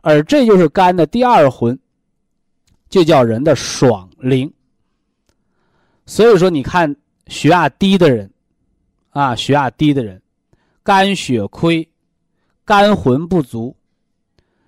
[0.00, 1.78] 而这就是肝的第二魂，
[2.88, 4.52] 就叫人的爽灵。
[6.06, 6.96] 所以说，你看
[7.28, 8.28] 血压低的人，
[9.10, 10.20] 啊，血压低的人，
[10.82, 11.88] 肝血亏，
[12.64, 13.76] 肝魂不足，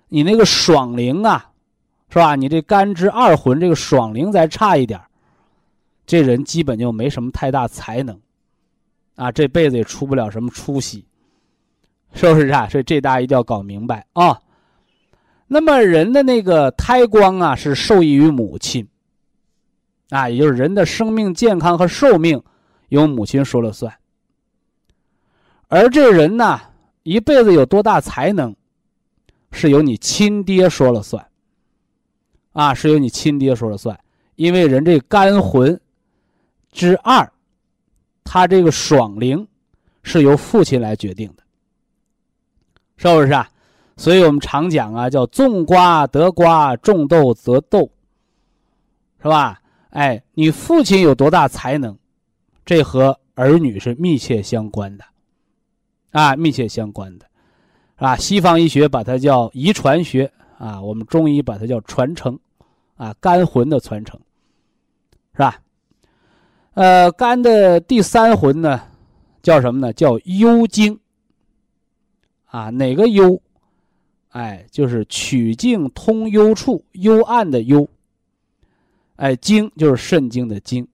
[0.07, 1.51] 你那个爽灵啊，
[2.07, 2.37] 是吧？
[2.37, 5.01] 你这肝之二魂这个爽灵再差一点
[6.09, 8.19] 这人基本就没什么太大才能，
[9.13, 11.05] 啊，这辈子也出不了什么出息。
[12.15, 12.67] 是不是啊？
[12.67, 14.41] 所以这大家一定要搞明白啊。
[15.45, 18.87] 那么人的那个胎光啊，是受益于母亲，
[20.09, 22.41] 啊，也就是人的生命健康和寿命
[22.87, 23.93] 由母亲说了算。
[25.67, 26.59] 而这人呢，
[27.03, 28.55] 一辈子有多大才能，
[29.51, 31.23] 是由你亲爹说了算，
[32.53, 33.95] 啊，是由你亲爹说了算。
[34.33, 35.79] 因为人这肝魂
[36.71, 37.31] 之二，
[38.23, 39.47] 他这个爽灵
[40.03, 41.43] 是由父亲来决定的。
[42.97, 43.49] 是不是啊？
[43.95, 47.89] 所以我们常讲啊，叫种瓜得瓜，种豆得豆，
[49.21, 49.61] 是吧？
[49.89, 51.97] 哎，你父亲有多大才能，
[52.65, 55.03] 这和儿女是密切相关的，
[56.11, 57.25] 啊，密切相关的，
[57.95, 62.37] 啊，西方医学把它叫遗传学啊，我们中医把它叫传承，
[62.95, 64.19] 啊，肝魂的传承，
[65.33, 65.59] 是吧？
[66.79, 68.81] 呃，肝的第三魂呢，
[69.41, 69.91] 叫什么呢？
[69.91, 70.97] 叫幽经。
[72.45, 73.41] 啊，哪个幽？
[74.29, 77.85] 哎，就是曲径通幽处，幽暗的幽。
[79.17, 80.87] 哎，经就是肾经的经。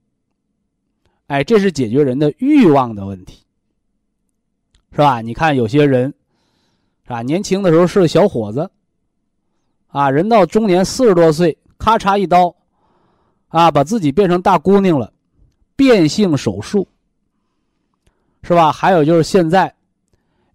[1.27, 3.43] 哎，这是解决人的欲望的问题，
[4.91, 5.21] 是吧？
[5.21, 6.11] 你看有些人，
[7.03, 7.21] 是吧？
[7.21, 8.71] 年轻的时候是个小伙子，
[9.89, 12.55] 啊，人到中年四十多岁，咔嚓一刀，
[13.49, 15.13] 啊，把自己变成大姑娘了，
[15.75, 16.87] 变性手术，
[18.43, 18.71] 是吧？
[18.71, 19.73] 还有就是现在。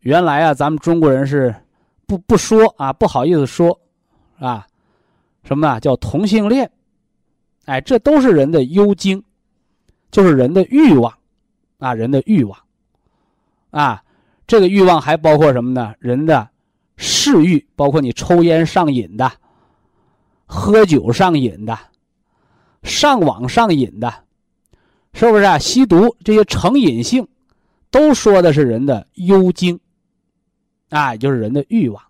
[0.01, 1.55] 原来啊，咱们中国人是
[2.07, 3.79] 不不说啊，不好意思说，
[4.39, 4.67] 啊，
[5.45, 6.71] 什么啊叫同性恋？
[7.67, 9.23] 哎，这都是人的幽经，
[10.11, 11.13] 就是人的欲望，
[11.79, 12.59] 啊，人的欲望，
[13.71, 14.03] 啊，
[14.47, 15.95] 这个欲望还包括什么呢？
[15.99, 16.49] 人的
[16.97, 19.31] 嗜欲，包括你抽烟上瘾的，
[20.47, 21.79] 喝酒上瘾的，
[22.83, 24.13] 上网上瘾的，
[25.13, 25.59] 是不是啊？
[25.59, 27.27] 吸毒这些成瘾性，
[27.91, 29.79] 都说的是人的幽经。
[30.91, 32.03] 啊，也就是人的欲望，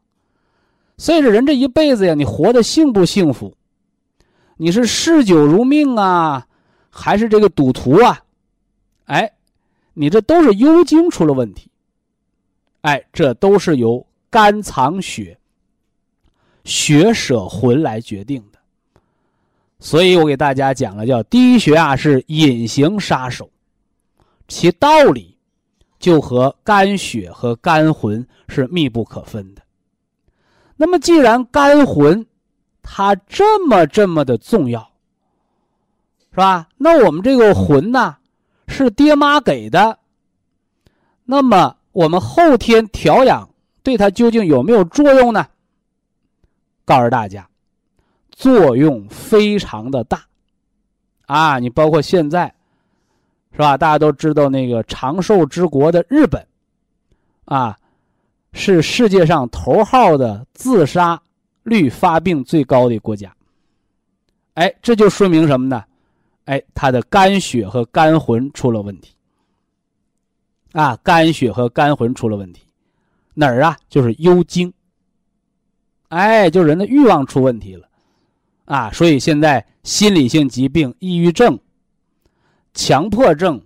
[0.97, 3.55] 所以这人这一辈子呀，你活得幸不幸福？
[4.57, 6.47] 你是嗜酒如命啊，
[6.89, 8.19] 还是这个赌徒啊？
[9.05, 9.31] 哎，
[9.93, 11.71] 你这都是幽精出了问题。
[12.81, 15.39] 哎，这都是由肝藏血、
[16.65, 18.50] 血舍魂来决定的。
[19.81, 23.51] 所以我给大家讲了，叫低血压是隐形杀手，
[24.47, 25.37] 其道理。
[25.99, 29.61] 就和肝血和肝魂是密不可分的。
[30.75, 32.27] 那么，既然肝魂
[32.81, 34.81] 它这么这么的重要，
[36.31, 36.66] 是吧？
[36.79, 38.16] 那我们这个魂呢，
[38.66, 39.99] 是爹妈给的。
[41.25, 43.47] 那么，我们后天调养
[43.83, 45.47] 对它究竟有没有作用呢？
[46.87, 47.47] 告诉大家，
[48.40, 50.24] 作用非常的大。
[51.26, 52.55] 啊，你包括现在。
[53.53, 53.76] 是吧？
[53.76, 56.46] 大家都知道那个长寿之国的日本，
[57.46, 57.76] 啊，
[58.53, 61.20] 是世界上头号的自杀
[61.64, 63.35] 率、发病最高的国家。
[64.55, 65.85] 哎，这就说明什么呢？
[66.44, 69.12] 哎，他的肝血和肝魂出了问题。
[70.72, 72.62] 啊，肝血和肝魂出了问题，
[73.35, 73.76] 哪儿啊？
[73.88, 74.72] 就是幽精。
[76.09, 77.88] 哎，就人的欲望出问题了，
[78.71, 81.59] 啊，所以现在心理性疾病、抑郁症。
[82.73, 83.61] 强迫症、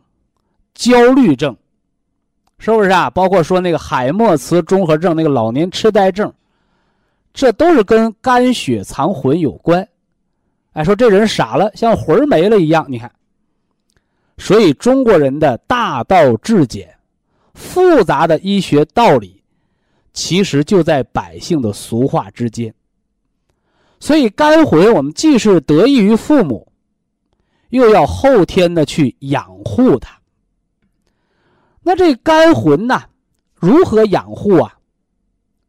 [0.72, 1.54] 焦虑症，
[2.58, 3.10] 是不是啊？
[3.10, 6.32] 包括说那个海默茨综合症、那个老年痴呆症，
[7.34, 9.86] 这都是跟肝血藏魂有关。
[10.72, 12.86] 哎，说这人傻了，像魂没了一样。
[12.88, 13.12] 你看，
[14.38, 16.88] 所以中国人的大道至简、
[17.52, 19.42] 复杂的医学道理，
[20.14, 22.74] 其实就在百姓的俗话之间。
[24.04, 26.70] 所以肝魂，我们既是得益于父母。
[27.70, 30.20] 又要后天的去养护它，
[31.80, 33.02] 那这肝魂呢？
[33.54, 34.78] 如何养护啊？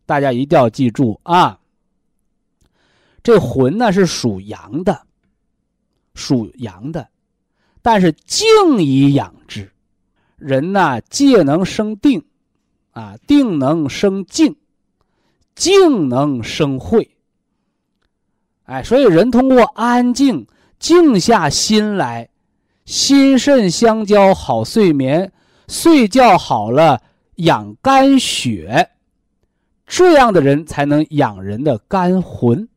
[0.05, 1.57] 大家一定要记住啊！
[3.23, 5.01] 这魂呢是属阳的，
[6.13, 7.07] 属阳的，
[7.81, 8.45] 但是静
[8.79, 9.71] 以养之。
[10.35, 12.21] 人呢，戒能生定，
[12.91, 14.53] 啊，定能生静，
[15.55, 17.14] 静能生慧。
[18.65, 20.45] 哎，所以人通过安静。
[20.77, 22.29] 静下心来，
[22.83, 25.31] 心肾相交，好睡眠。
[25.67, 27.01] 睡觉好了，
[27.37, 28.91] 养肝血，
[29.87, 32.67] 这样的人才能养人的肝魂。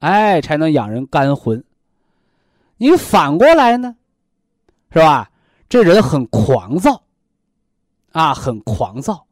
[0.00, 1.62] 哎，才能养人肝魂。
[2.76, 3.94] 你反过来呢，
[4.92, 5.30] 是吧？
[5.68, 7.02] 这人很狂躁，
[8.12, 9.24] 啊，很狂躁，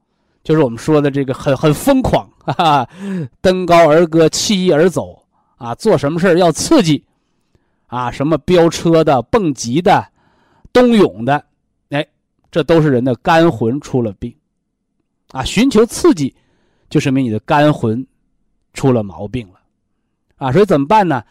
[0.44, 2.88] 就是我们说的这个很很疯狂，哈哈，
[3.40, 5.25] 登高而歌，弃衣而走，
[5.56, 7.04] 啊，做什么事要刺激。
[7.88, 10.08] 啊，什么飙车的、蹦极的、
[10.72, 11.46] 冬泳的，
[11.90, 12.04] 哎，
[12.50, 14.34] 这都是人的肝魂出了病，
[15.30, 16.34] 啊，寻求刺激，
[16.90, 18.04] 就说明你的肝魂
[18.74, 19.60] 出了毛病了，
[20.34, 21.22] 啊，所以怎么办呢？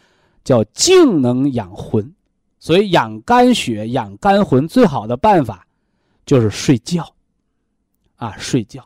[0.44, 2.10] 叫静能养魂，
[2.58, 5.66] 所以养肝血、养肝魂最好的办法
[6.24, 7.06] 就是睡觉，
[8.16, 8.82] 啊，睡觉。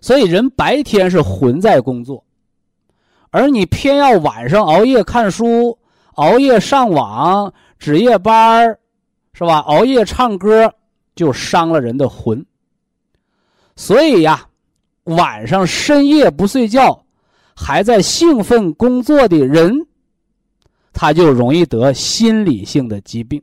[0.00, 2.24] 所以人白天是魂在工作，
[3.30, 5.76] 而你偏要晚上熬夜看书。
[6.14, 8.78] 熬夜上网、值夜班
[9.32, 9.58] 是吧？
[9.60, 10.70] 熬夜唱歌
[11.14, 12.44] 就伤了人的魂。
[13.74, 14.46] 所以呀，
[15.04, 17.06] 晚上深夜不睡觉，
[17.56, 19.86] 还在兴奋工作的人，
[20.92, 23.42] 他就容易得心理性的疾病。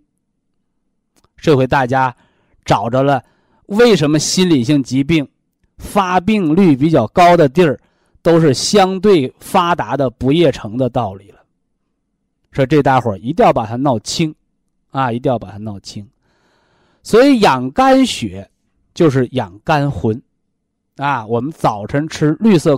[1.38, 2.15] 这回大家
[2.63, 3.23] 找着了，
[3.67, 5.27] 为什么心理性疾病
[5.79, 7.79] 发病率比较高的地儿，
[8.28, 11.39] 都是相对发达的不夜城的道理了。
[12.51, 14.36] 说这大伙儿一定要把它闹清，
[14.91, 16.05] 啊，一定要把它闹清。
[17.03, 18.51] 所以养肝血
[18.93, 20.21] 就是养肝魂，
[20.97, 22.78] 啊，我们早晨吃绿色，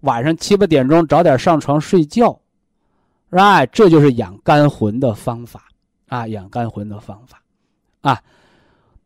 [0.00, 2.38] 晚上七八点钟早点上床睡觉，
[3.30, 3.64] 是吧？
[3.64, 5.68] 这就是养肝魂的方法，
[6.08, 7.42] 啊，养肝魂的方法。
[8.02, 8.22] 啊，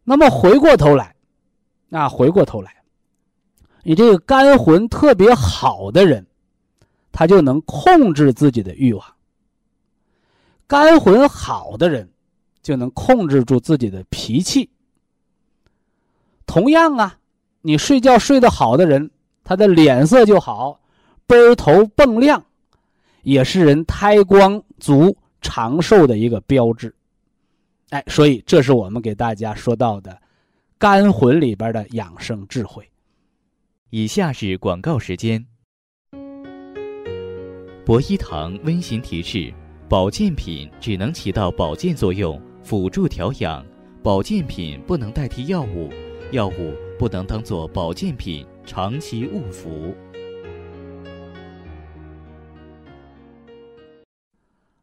[0.03, 1.14] 那么回过头来，
[1.93, 2.75] 啊，回过头来，
[3.83, 6.26] 你这个肝魂特别好的人，
[7.12, 9.05] 他就能控制自己的欲望。
[10.66, 12.09] 肝魂好的人，
[12.62, 14.70] 就能控制住自己的脾气。
[16.47, 17.18] 同样啊，
[17.62, 19.11] 你睡觉睡得好的人，
[19.45, 20.81] 他的脸色就好，
[21.26, 22.45] 奔头蹦亮，
[23.22, 26.95] 也是人胎光足、长寿的一个标志。
[27.91, 30.20] 哎，所以这是我们给大家说到的
[30.76, 32.89] 肝魂里边的养生智慧。
[33.93, 35.45] 以下是广告时间。
[37.84, 39.53] 博一堂温馨提示：
[39.88, 43.64] 保健品只能起到保健作用，辅助调养；
[44.01, 45.91] 保健品不能代替药物，
[46.30, 49.93] 药物不能当做保健品长期误服。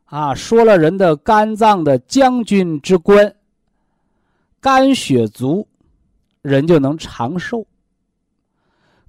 [0.03, 3.33] 啊，说了人的肝脏的将军之官，
[4.59, 5.65] 肝血足，
[6.41, 7.65] 人就能长寿。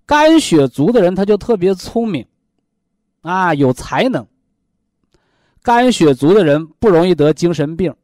[0.08, 2.26] 肝血足的人，他就特别聪明，
[3.20, 4.26] 啊，有才能。
[5.62, 7.94] 肝血足的人不容易得精神病，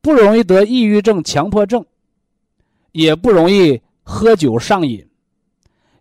[0.00, 1.86] 不容易得抑郁症、强迫症，
[2.90, 5.06] 也不容易喝酒上瘾，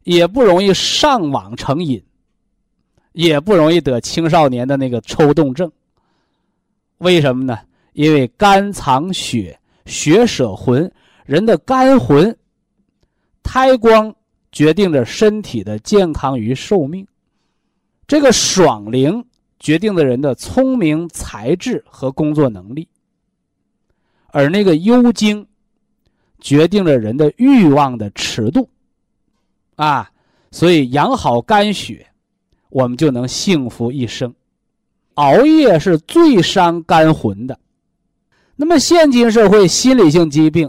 [0.04, 2.04] 也不容易上网成瘾，
[3.12, 5.72] 也不容易得青少年的那个抽动症。
[6.98, 7.60] 为什么呢？
[7.94, 10.92] 因为肝藏血，血舍魂，
[11.24, 12.36] 人的肝魂、
[13.44, 14.12] 胎光
[14.58, 17.06] 决定着身体的健康与寿命。
[18.08, 19.24] 这个爽灵
[19.60, 22.88] 决定了人的聪明才智和工作能力，
[24.32, 25.46] 而那个幽精
[26.40, 28.68] 决定了人的欲望的尺度。
[29.76, 30.10] 啊，
[30.50, 32.08] 所以养好肝血，
[32.70, 34.34] 我们就能幸福一生。
[35.14, 37.60] 熬夜是最伤肝魂的。
[38.56, 40.68] 那么，现今社会心理性疾病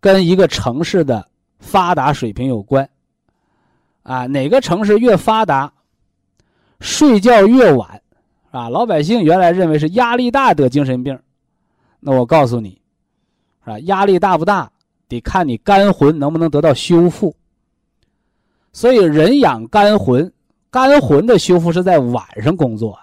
[0.00, 1.28] 跟一个城市的
[1.62, 2.86] 发达水平有关。
[4.02, 5.72] 啊，哪个城市越发达，
[6.80, 8.02] 睡觉越晚，
[8.50, 11.18] 啊，老百姓原来认为是压力大得精神病，
[12.00, 12.82] 那我告诉你，
[13.60, 14.72] 啊，压力大不大，
[15.06, 17.34] 得看你肝魂能不能得到修复。
[18.72, 20.32] 所以，人养肝魂，
[20.68, 22.98] 肝魂的修复是在晚上工作。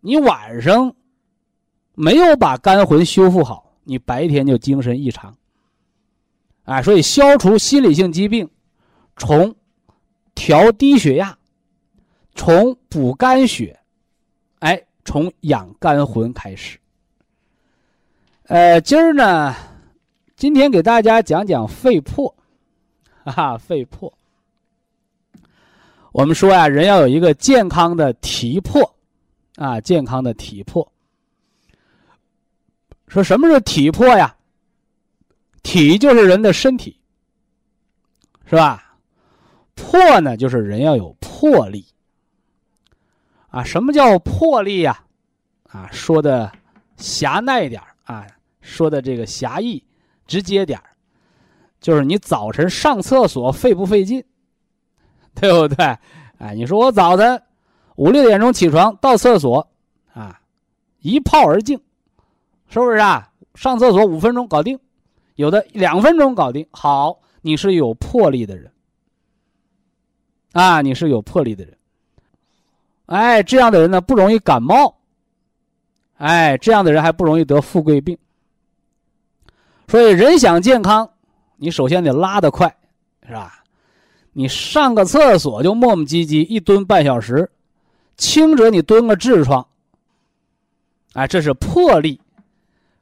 [0.00, 0.94] 你晚上
[1.94, 5.34] 没有把肝魂修复好，你白天就精神异常。
[6.64, 8.48] 啊，所以消除心理性疾病，
[9.16, 9.54] 从
[10.34, 11.38] 调低血压，
[12.34, 13.78] 从补肝血，
[14.60, 16.78] 哎，从养肝魂开始。
[18.48, 19.54] 呃，今儿呢，
[20.36, 22.34] 今天给大家讲讲肺魄，
[23.24, 24.12] 哈哈，肺魄。
[26.12, 28.90] 我们说呀，人要有一个健康的体魄。
[29.56, 30.92] 啊，健康的体魄。
[33.06, 34.36] 说什么是体魄呀？
[35.64, 37.00] 体就是人的身体，
[38.46, 38.94] 是吧？
[39.74, 41.84] 魄呢，就是人要有魄力。
[43.48, 45.04] 啊，什么叫魄力呀？
[45.64, 46.52] 啊，说的
[46.96, 48.24] 狭隘点啊，
[48.60, 49.82] 说的这个狭义、
[50.28, 50.80] 直接点
[51.80, 54.24] 就是你早晨上厕所费不费劲，
[55.34, 55.84] 对不对？
[56.38, 57.42] 哎，你说我早晨。
[57.96, 59.68] 五六点钟起床到厕所，
[60.12, 60.40] 啊，
[60.98, 61.80] 一泡而净，
[62.68, 63.30] 是不是啊？
[63.54, 64.80] 上厕所五分钟搞定，
[65.36, 66.66] 有的两分钟搞定。
[66.70, 68.70] 好，你是有魄力的人，
[70.52, 71.76] 啊，你是有魄力的人。
[73.06, 74.96] 哎，这样的人呢不容易感冒，
[76.16, 78.16] 哎，这样的人还不容易得富贵病。
[79.88, 81.10] 所以人想健康，
[81.56, 82.74] 你首先得拉得快，
[83.26, 83.62] 是吧？
[84.32, 87.50] 你上个厕所就磨磨唧唧，一蹲半小时。
[88.16, 89.66] 轻者你蹲个痔疮，
[91.12, 92.20] 哎，这是魄力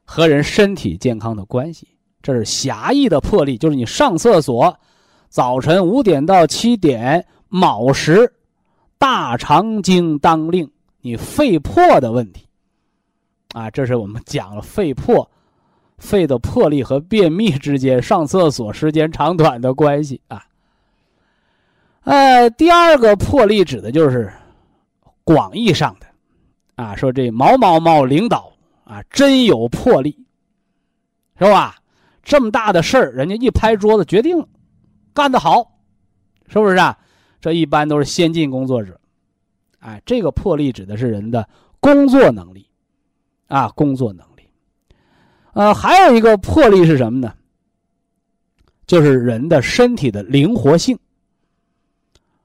[0.03, 1.87] 和人身体健康的关系。
[2.23, 4.75] 这是狭义的魄力，就是你上厕所，
[5.27, 8.33] 早晨五点到七点卯时，
[8.97, 10.71] 大肠经当令，
[11.01, 12.47] 你肺魄的问题。
[13.53, 15.29] 啊，这是我们讲了肺魄，
[15.97, 20.43] 肺的魄力和便秘之间上厕所时间长短的关系啊。
[22.05, 24.31] 呃，第二个魄力指的就是
[25.25, 26.07] 广义上的，
[26.75, 28.51] 啊，说这某某某领导
[28.85, 30.17] 啊，真有魄力，
[31.37, 31.75] 是吧？
[32.23, 34.47] 这么大的事儿，人家一拍桌子决定了，
[35.13, 35.79] 干得好，
[36.47, 36.97] 是不是啊？
[37.41, 38.99] 这一般都是先进工作者，
[39.79, 41.47] 哎，这个魄力指的是人的
[41.81, 42.65] 工作能力，
[43.47, 44.47] 啊，工作能力。
[45.51, 47.33] 呃，还有一个魄力是什么呢？
[48.87, 50.97] 就是人的身体的灵活性。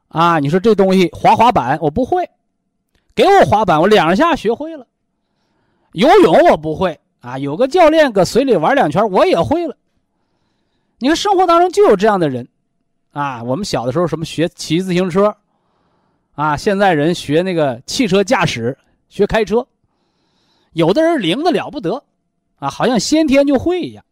[0.09, 2.29] 啊，你说这东西滑滑板我不会，
[3.14, 4.87] 给我滑板我两下学会了。
[5.93, 9.77] 游泳我不会啊，有个教练搁水里玩两圈我也会了。
[10.99, 12.49] 你看生活当中就有这样的人，
[13.12, 15.35] 啊，我们小的时候什么学骑自行车，
[16.35, 18.77] 啊，现在人学那个汽车驾驶
[19.09, 19.66] 学开车，
[20.73, 22.03] 有的人灵的了不得，
[22.57, 24.05] 啊，好像先天就会一样。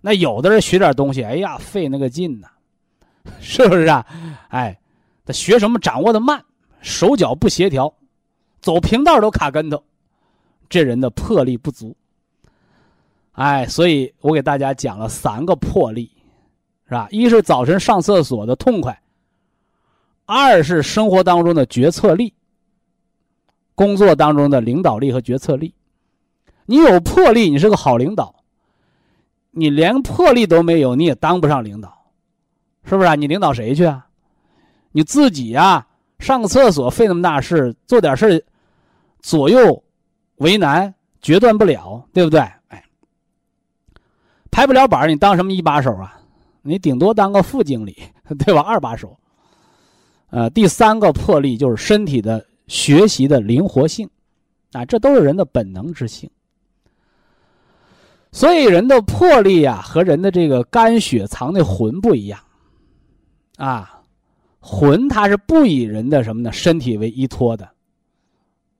[0.00, 2.48] 那有的人学点东西，哎呀，费那个劲呐，
[3.40, 4.06] 是不是啊？
[4.48, 4.78] 哎。
[5.24, 6.44] 他学什么掌握的慢，
[6.80, 7.94] 手脚不协调，
[8.60, 9.80] 走平道都卡跟头，
[10.68, 11.96] 这人的魄力不足。
[13.32, 16.10] 哎，所以我给大家讲了三个魄力，
[16.86, 17.08] 是吧？
[17.10, 19.00] 一是早晨上厕所的痛快，
[20.26, 22.34] 二是生活当中的决策力，
[23.74, 25.74] 工作当中的领导力和决策力。
[26.66, 28.34] 你有魄力，你是个好领导；
[29.50, 32.06] 你连魄力都没有，你也当不上领导，
[32.84, 33.14] 是不是啊？
[33.14, 34.06] 你领导谁去啊？
[34.92, 35.86] 你自己呀，
[36.18, 38.44] 上个厕所费那么大事，做点事
[39.20, 39.82] 左右
[40.36, 42.46] 为难，决断不了，对不对？
[44.52, 46.20] 哎，拍不了板你当什么一把手啊？
[46.62, 47.96] 你顶多当个副经理，
[48.38, 48.60] 对吧？
[48.60, 49.16] 二把手。
[50.30, 54.08] 呃，第三个魄力就是身体的学习的灵活性，
[54.72, 56.30] 啊，这都是人的本能之性。
[58.30, 62.38] 所以人的魄力啊，和人的这个肝血藏的魂不一样，
[63.56, 63.98] 啊。
[64.64, 67.68] 魂它是不以人的什么呢身体为依托的，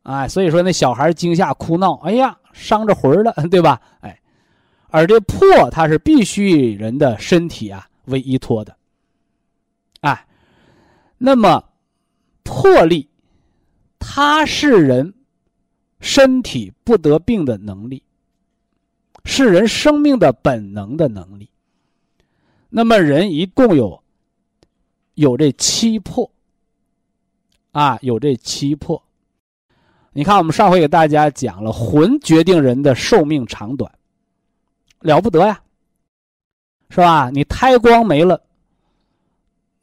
[0.05, 3.81] 哎，所以说那小孩惊吓哭闹，哎呀，伤着魂了， 对吧？
[4.01, 4.17] 哎，
[4.93, 8.77] 而这魄它是必须以人的身体啊为依托的，
[10.03, 10.27] 哎，
[11.17, 11.65] 那么
[12.43, 13.09] 魄力，
[13.99, 15.13] 它是人
[15.99, 18.03] 身体不得病的能力，
[19.25, 21.49] 是人生命的本能的能力。
[22.69, 24.01] 那么人一共有。
[25.15, 26.33] 有这七魄，
[27.73, 29.01] 啊，有这七魄。
[30.15, 33.93] 你看，我们上回给大家讲了，魂决定人的寿命长短，
[35.03, 35.61] 了不得呀，
[36.89, 37.31] 是吧？
[37.31, 38.41] 你胎光没了，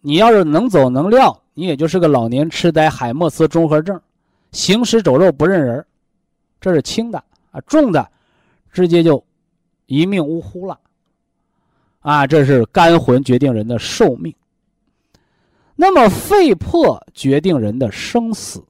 [0.01, 3.99] 你要是能走能撂，你也就是个老年痴呆、海默斯综合症，
[4.51, 5.85] 行尸走肉不认人，
[6.59, 8.09] 这是轻的啊，重的，
[8.71, 9.23] 直接就
[9.85, 10.79] 一命呜呼了，
[11.99, 14.33] 啊，这是肝魂决定人的寿命。
[15.75, 18.63] 那么肺魄决定人的生死。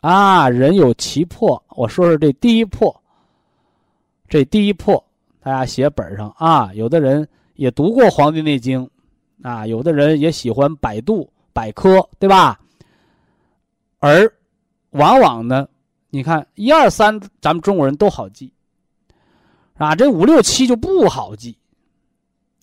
[0.00, 3.02] 啊，人有七魄，我说说这第一魄。
[4.28, 5.02] 这第一破，
[5.40, 6.72] 大家写本上啊。
[6.74, 8.88] 有的人也读过《黄帝内经》，
[9.48, 12.60] 啊，有的人也喜欢百度百科，对吧？
[14.00, 14.32] 而
[14.90, 15.66] 往往呢，
[16.10, 18.52] 你看一二三，咱们中国人都好记，
[19.74, 21.56] 啊，这五六七就不好记，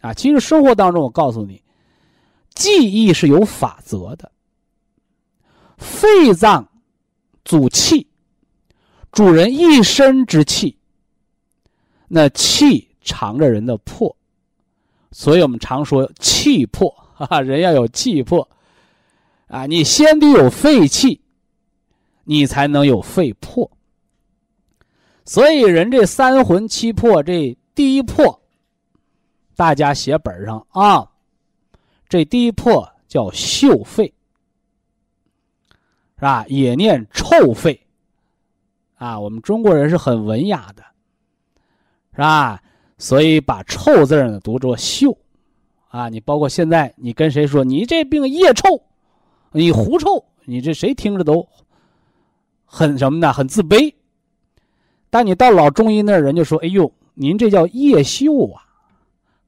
[0.01, 1.61] 啊，其实生活当中，我告诉你。
[2.53, 4.31] 记忆是有法则的。
[5.77, 6.65] 肺脏
[7.43, 8.07] 主气，
[9.11, 10.74] 主人一身之气。
[12.07, 14.15] 那气藏着人的魄，
[15.11, 18.47] 所以我们常说气魄，哈哈，人要有气魄
[19.47, 19.65] 啊！
[19.65, 21.21] 你先得有肺气，
[22.23, 23.71] 你才能有肺魄。
[25.23, 28.41] 所以人这三魂七魄，这第一魄，
[29.55, 31.11] 大家写本上啊。
[32.07, 34.13] 这第一魄叫嗅肺，
[36.15, 36.45] 是吧？
[36.47, 37.87] 也念臭肺，
[38.95, 40.83] 啊，我们中国人是很文雅的，
[42.15, 42.61] 是吧？
[42.97, 45.17] 所以把臭字呢读作嗅，
[45.89, 48.81] 啊，你包括现在你跟谁说你这病腋臭，
[49.51, 51.45] 你狐臭，你这谁听着都
[52.65, 53.33] 很什么呢？
[53.33, 53.93] 很自卑。
[55.09, 58.63] 但你到老中医那儿，人就说：“哎呦，您这叫腋嗅啊！”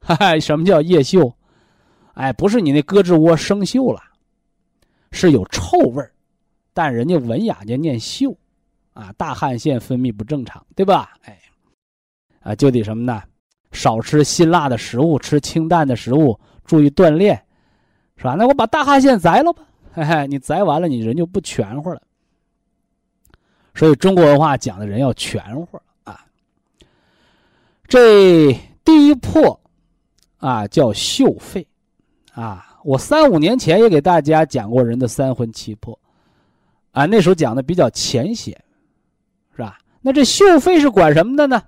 [0.00, 1.34] 哈哈，什么叫腋嗅？
[2.14, 4.00] 哎，不是你那胳肢窝生锈了，
[5.10, 6.12] 是有臭味儿，
[6.74, 8.34] 但人家文雅家念锈，
[8.92, 11.14] 啊，大汗腺分泌不正常，对吧？
[11.22, 11.38] 哎，
[12.40, 13.22] 啊，就得什么呢？
[13.72, 17.40] 少吃辛辣的食物，吃清淡的食物，注意锻炼，
[18.16, 18.34] 是吧？
[18.34, 19.62] 那我把大汗腺摘了吧，
[19.92, 22.00] 嘿嘿，你摘完了，你人就不全乎了。
[23.74, 26.24] 所以中国文化讲的人要全乎啊。
[27.86, 28.52] 这
[28.84, 29.60] 第一魄
[30.38, 31.66] 啊，叫嗅肺。
[32.32, 35.98] 啊，我三五年前也给大家讲过人的三魂七魄，
[36.92, 38.56] 啊，那时候讲的比较浅显，
[39.50, 39.78] 是吧？
[40.00, 41.60] 那这嗅肺是管什么的呢？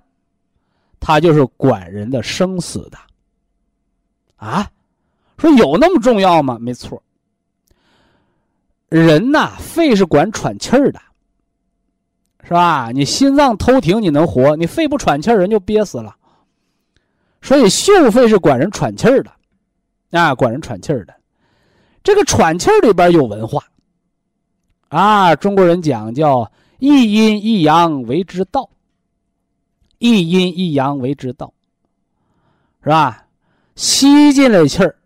[1.01, 2.97] 它就是管人的生死的。
[4.37, 4.71] 啊，
[5.37, 6.57] 说有那么重要吗？
[6.61, 7.03] 没错。
[8.87, 11.01] 人呐，肺是管喘气儿的，
[12.43, 12.91] 是吧？
[12.93, 16.15] 你心脏偷停，你能活；你肺不喘气儿，人就憋死了。
[17.41, 19.31] 所以嗅肺是管人喘气儿的。
[20.11, 21.15] 啊，管人喘气儿的，
[22.03, 23.63] 这个喘气儿里边有文化。
[24.89, 28.69] 啊，中国人讲叫一阴一阳为之道，
[30.01, 31.53] 一阴一阳为之道，
[32.83, 33.25] 是吧？
[33.75, 34.97] 吸进来气儿，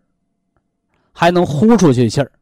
[1.12, 2.32] 还能呼出去气儿，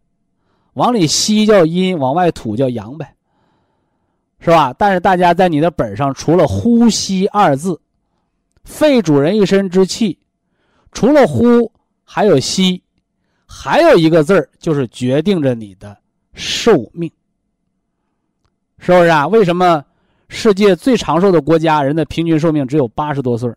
[0.72, 3.14] 往里吸叫阴，往外吐叫阳呗，
[4.38, 4.72] 是吧？
[4.72, 7.78] 但是大家在你的本上，除了呼吸二字，
[8.64, 10.18] 肺主人一身之气，
[10.92, 11.70] 除了呼。
[12.06, 12.82] 还有吸，
[13.46, 15.96] 还有一个字儿，就是决定着你的
[16.34, 17.10] 寿命，
[18.78, 19.26] 是不是啊？
[19.26, 19.82] 为什么
[20.28, 23.52] 世界最长寿的国家人的平均寿命只有八十多岁？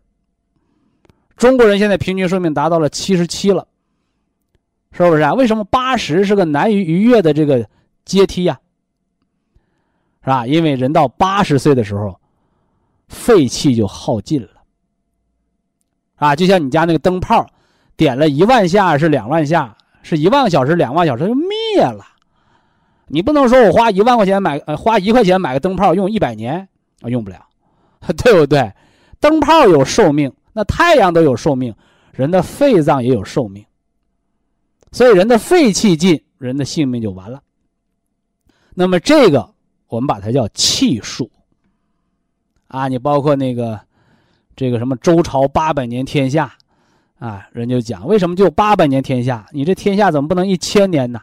[1.36, 3.66] 中国人现在平均寿命达到了七十七了，
[4.92, 5.34] 是不是啊？
[5.34, 7.68] 为什么八十是个难于逾越的这个
[8.04, 8.58] 阶梯呀？
[10.22, 10.46] 是吧？
[10.46, 12.18] 因为人到八十岁的时候，
[13.08, 14.48] 废气就耗尽了，
[16.16, 17.46] 啊，就像你家那个灯泡。
[17.96, 22.04] 点了一万下是两万下，是一万个小时两万小时就灭了。
[23.08, 26.68] 你不能说我花一万块钱买呃花一块钱买个灯泡用一百年
[27.00, 27.46] 啊用不了，
[28.22, 28.72] 对不对？
[29.20, 31.74] 灯泡有寿命，那太阳都有寿命，
[32.12, 33.64] 人的肺脏也有寿命。
[34.92, 37.42] 所以人的肺气尽，人的性命就完了。
[38.74, 39.50] 那么这个
[39.88, 41.30] 我们把它叫气数。
[42.68, 43.80] 啊，你包括那个
[44.54, 46.52] 这个什么周朝八百年天下。
[47.18, 49.44] 啊，人就讲为什么就八百年天下？
[49.50, 51.20] 你这天下怎么不能一千年呢？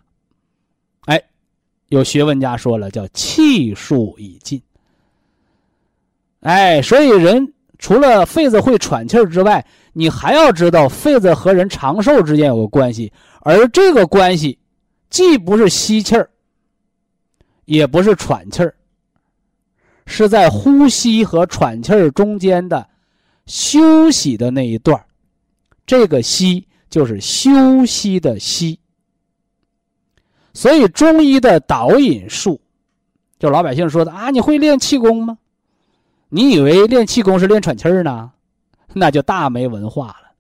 [1.89, 4.61] 有学问家说了，叫气数已尽。
[6.41, 13.11] 哎，所以人除了肺子会喘气儿之外，你还要知道肺子和人长寿之间有个关系，
[13.41, 14.59] 而这个关系
[15.09, 16.29] 既不是吸气儿，
[17.65, 18.75] 也不是喘气儿，
[20.05, 22.87] 是在呼吸和喘气儿中间的
[23.45, 25.03] 休息的那一段
[25.85, 28.79] 这个息就是休息的息，
[30.55, 32.59] 所以中医的导引术，
[33.37, 35.37] 就老百姓说的啊，你会练气功吗？
[36.29, 38.31] 你以为练气功是练喘气儿呢？
[38.93, 40.31] 那就大没文化了。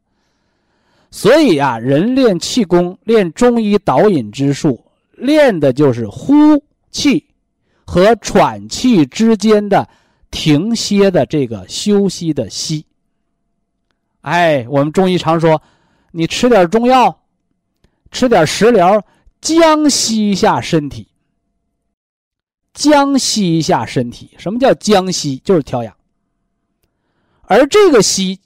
[1.11, 6.33] 所以啊，人练气功、练中医导引之术，练的就是呼
[6.89, 7.25] 气
[7.85, 9.87] 和喘气之间的
[10.31, 12.85] 停歇的这个休息的息。
[14.21, 15.61] 哎，我们中医常说，
[16.11, 17.17] 你吃点中药，
[18.11, 19.01] 吃点食疗，
[19.41, 21.07] 将息一下身体。
[22.73, 25.37] 将息一下身体，什么叫将息？
[25.45, 25.95] 就是调养。
[27.43, 28.37] 而这个息，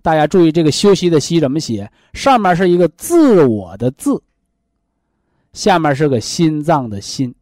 [0.00, 1.92] 大家注意，这个休息的息怎么写？
[2.14, 4.22] 上面是一个自我的自，
[5.52, 7.34] 下面是个心脏的心，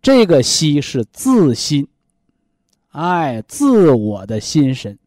[0.00, 1.86] 这个息是自心，
[2.92, 4.98] 哎，自我的心神。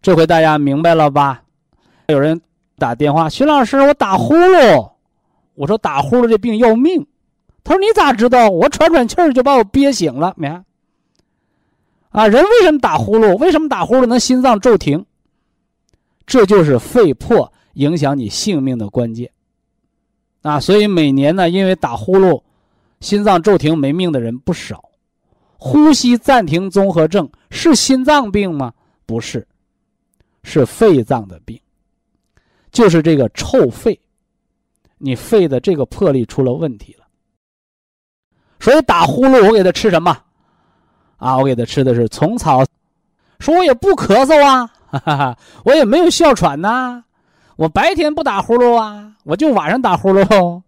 [0.00, 1.42] 这回大家明白了吧？
[2.06, 2.40] 有人
[2.78, 4.93] 打电话，徐老师，我打呼噜。
[5.54, 7.06] 我说打呼噜这病要命。
[7.62, 8.48] 他说你咋知道？
[8.50, 10.34] 我喘喘气儿就把我憋醒了。
[10.36, 10.46] 没
[12.10, 12.28] 啊？
[12.28, 13.36] 人为什么打呼噜？
[13.38, 15.04] 为什么打呼噜能心脏骤停？
[16.26, 19.30] 这就是肺破影响你性命的关键。
[20.42, 22.42] 啊，所以每年呢，因为打呼噜，
[23.00, 24.84] 心脏骤停没命的人不少。
[25.56, 28.72] 呼吸暂停综合症是心脏病吗？
[29.06, 29.46] 不是。
[30.46, 31.58] 是肺脏的病，
[32.70, 33.98] 就是这个臭肺，
[34.98, 37.04] 你肺的这个魄力出了问题了。
[38.60, 40.16] 所以打呼噜，我给他吃什么？
[41.16, 42.64] 啊，我给他吃的是虫草。
[43.38, 47.02] 说我也不咳嗽啊，哈哈哈，我也没有哮喘呐，
[47.56, 50.62] 我白天不打呼噜啊，我就晚上打呼噜。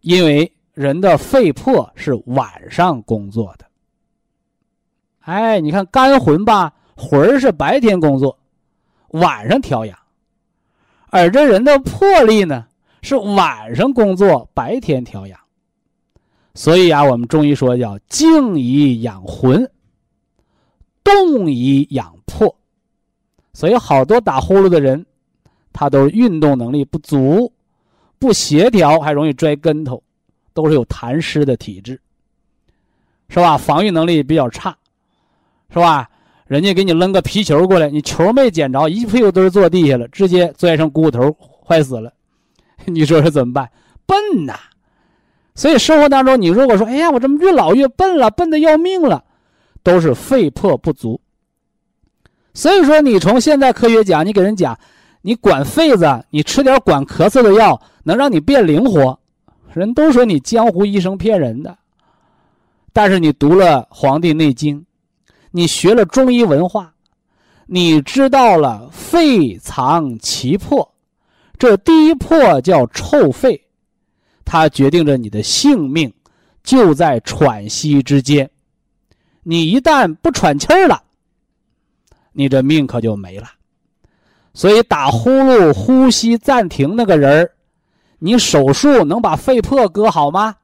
[0.00, 3.64] 因为人的肺魄是晚上工作的。
[5.20, 8.38] 哎，你看肝魂吧，魂是白天工作。
[9.08, 9.98] 晚上调养，
[11.10, 12.66] 而这人的魄力呢，
[13.02, 15.38] 是晚上工作，白天调养。
[16.54, 19.70] 所以啊，我们中医说叫静以养魂，
[21.04, 22.54] 动以养魄。
[23.52, 25.04] 所以好多打呼噜的人，
[25.72, 27.52] 他都运动能力不足，
[28.18, 30.02] 不协调，还容易摔跟头，
[30.52, 32.00] 都是有痰湿的体质，
[33.28, 33.56] 是吧？
[33.56, 34.76] 防御能力比较差，
[35.70, 36.08] 是吧？
[36.46, 42.12] 人家给你扔个皮球过来，你球没捡着，一屁股墩坐地下了，直接摔成股骨头，坏死了。
[42.86, 43.70] 你说是怎么办？
[44.06, 44.54] 笨呐！
[45.54, 49.24] 所以生活当中，你如果说，哎呀，我怎么越老越笨了，笨的要命了，
[49.82, 51.20] 都是肺魄不足。
[52.54, 54.78] 所以说，你从现在科学讲，你给人讲，
[55.22, 59.18] 你管肺子，你吃点管咳嗽的药，能让你变灵活，
[59.74, 61.76] 人都说你江湖医生骗人的。
[62.92, 64.80] 但是你读了《黄帝内经》，
[65.50, 66.94] 你学了中医文化，
[67.66, 70.94] 你知道了肺藏其魄，
[71.58, 73.60] 这第一魄叫臭肺，
[74.44, 76.12] 它决定着你的性命
[76.62, 78.48] 就在喘息之间。
[79.42, 81.02] 你一旦不喘气儿了，
[82.32, 83.48] 你这命可就没了。
[84.54, 87.50] 所以打呼噜、呼吸暂停那个人儿，
[88.18, 90.56] 你手术能把肺魄割好吗？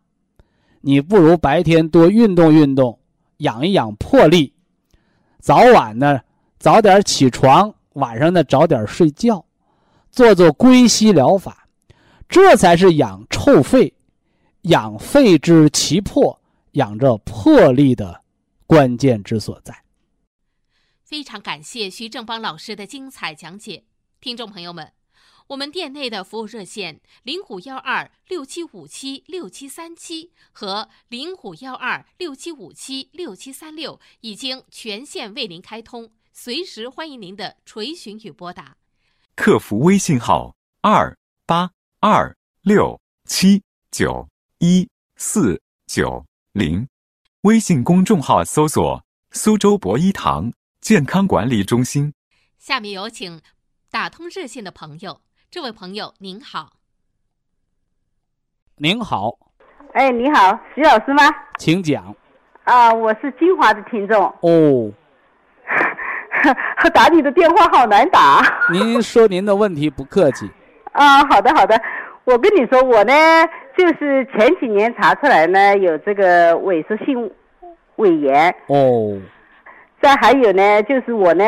[0.80, 2.98] 你不如白天多运动运动，
[3.38, 4.52] 养一养魄力，
[5.40, 6.20] 早晚呢
[6.58, 9.44] 早点起床，晚上呢早点睡觉，
[10.14, 11.68] 做做归息疗法，
[12.28, 13.94] 这才是养臭肺、
[14.62, 16.40] 养肺之奇魄、
[16.72, 18.22] 养这魄力的
[18.64, 19.82] 关键之所在。
[21.02, 23.82] 非常感谢徐正邦老师的精彩讲解，
[24.20, 24.92] 听众朋友们。
[25.48, 38.76] 我们店内的服务热线零五幺二六七五七六七三七和零五幺二六七五七六七三六已经全线为您开通，随时欢迎您的垂询与拨打。
[39.36, 44.28] 客服微信号二八二六七九
[44.58, 46.86] 一四九零，
[47.42, 52.14] 微信公众号搜索“苏州博一堂健康管理中心”。
[52.58, 53.40] 下面有请
[53.90, 55.20] 打通热线的朋友。
[55.50, 56.74] 这位朋友您好，
[58.76, 59.36] 您好，
[59.94, 61.22] 哎，你好，徐老师吗？
[61.58, 62.14] 请讲。
[62.62, 64.24] 啊，我是金华的听众。
[64.42, 64.92] 哦，
[66.94, 68.42] 打你的电话好难打。
[68.70, 70.50] 您说您的问题，不客气。
[70.92, 71.80] 啊，好的好的，
[72.24, 73.12] 我跟你说，我呢
[73.76, 77.30] 就是前几年查出来呢有这个萎缩性
[77.96, 78.54] 胃炎。
[78.66, 79.18] 哦。
[80.02, 81.44] 再还有呢，就是我呢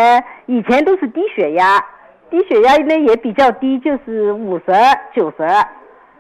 [0.47, 1.85] 以前都是低血压。
[2.29, 4.65] 低血压呢也比较低，就是五十、
[5.15, 5.47] 九十，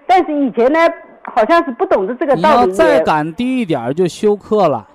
[0.06, 0.78] 但是以前呢
[1.24, 2.70] 好像是不懂得这个道理。
[2.70, 4.86] 你要再敢低一点就休克了。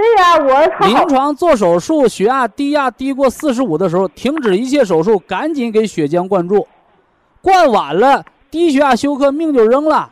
[0.00, 6.66] 对呀，我临床做手术，血压低压低过四十五的时候，停止一切手术，赶紧给血浆灌注，
[7.42, 10.10] 灌晚了低血压休克，命就扔了。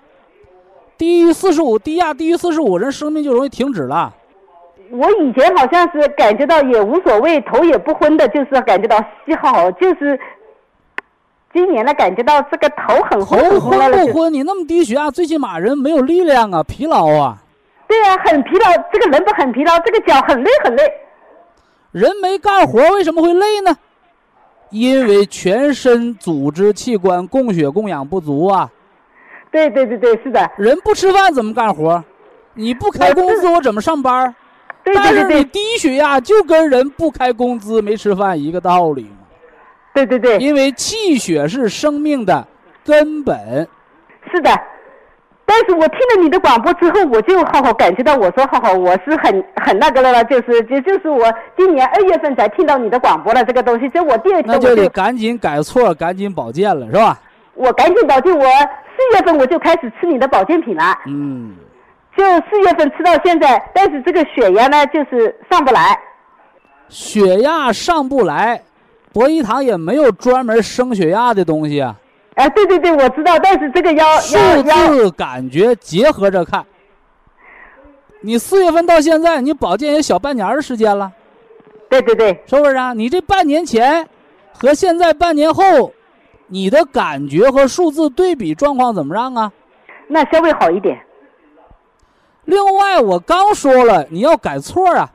[0.98, 4.12] 低于四十五，低压低于四十五，人生命就容易停止了。
[4.90, 10.20] 我以前好像是感觉到也无所谓，头也不昏的，就是感觉到稀好，就是。
[11.54, 14.32] 今年呢，感觉到这个头很昏，头昏不昏？
[14.32, 17.42] 你那么低血压，最起码人没有力量啊，疲劳啊。
[17.88, 20.84] 对呀，很疲劳，这个人不很疲劳，这个脚很累很累。
[21.90, 23.74] 人没干活为什么会累呢？
[24.70, 28.70] 因为全身组织器官供血供氧不足啊。
[29.50, 30.50] 对对对对，是的。
[30.58, 32.04] 人不吃饭怎么干活？
[32.52, 34.34] 你不开工资我怎么上班？
[34.84, 35.02] 对对对。
[35.02, 39.16] 但是你低血压就跟人不开工资没吃饭一个道理嘛。
[39.94, 42.46] 对对对，因为气血是生命的
[42.84, 43.66] 根本。
[44.30, 44.50] 是的，
[45.50, 51.24] 但是我听了你的广播之后，我就好好感觉到，我说好好，我是很很那个了了，就是就就是我
[51.56, 57.18] 今年二月份才听到你的广播了，这个东西，就我第二天那就得赶紧改错，赶紧保健了，是吧？
[57.54, 60.94] 我赶紧保健，我四月份我就开始吃你的保健品了。
[61.06, 61.56] 嗯。
[62.14, 65.98] 就四月份吃到现在，但是这个血压呢，就是上不来。
[66.88, 68.60] 血压上不来。
[69.12, 71.96] 博医堂也没有专门升血压的东西啊！
[72.38, 76.64] 哎，对对对，我知道，但是这个要数字感觉结合着看。
[78.20, 81.12] 你四月份到现在，你保健也小半年的时间了。
[81.88, 82.92] 对对对，是不是啊？
[82.92, 84.08] 你这半年前
[84.52, 85.92] 和现在半年后，
[86.46, 89.52] 你的感觉和数字对比状况怎么样啊？
[90.06, 90.96] 那稍微好一点。
[92.44, 95.10] 另外，我刚说了，你要改错啊。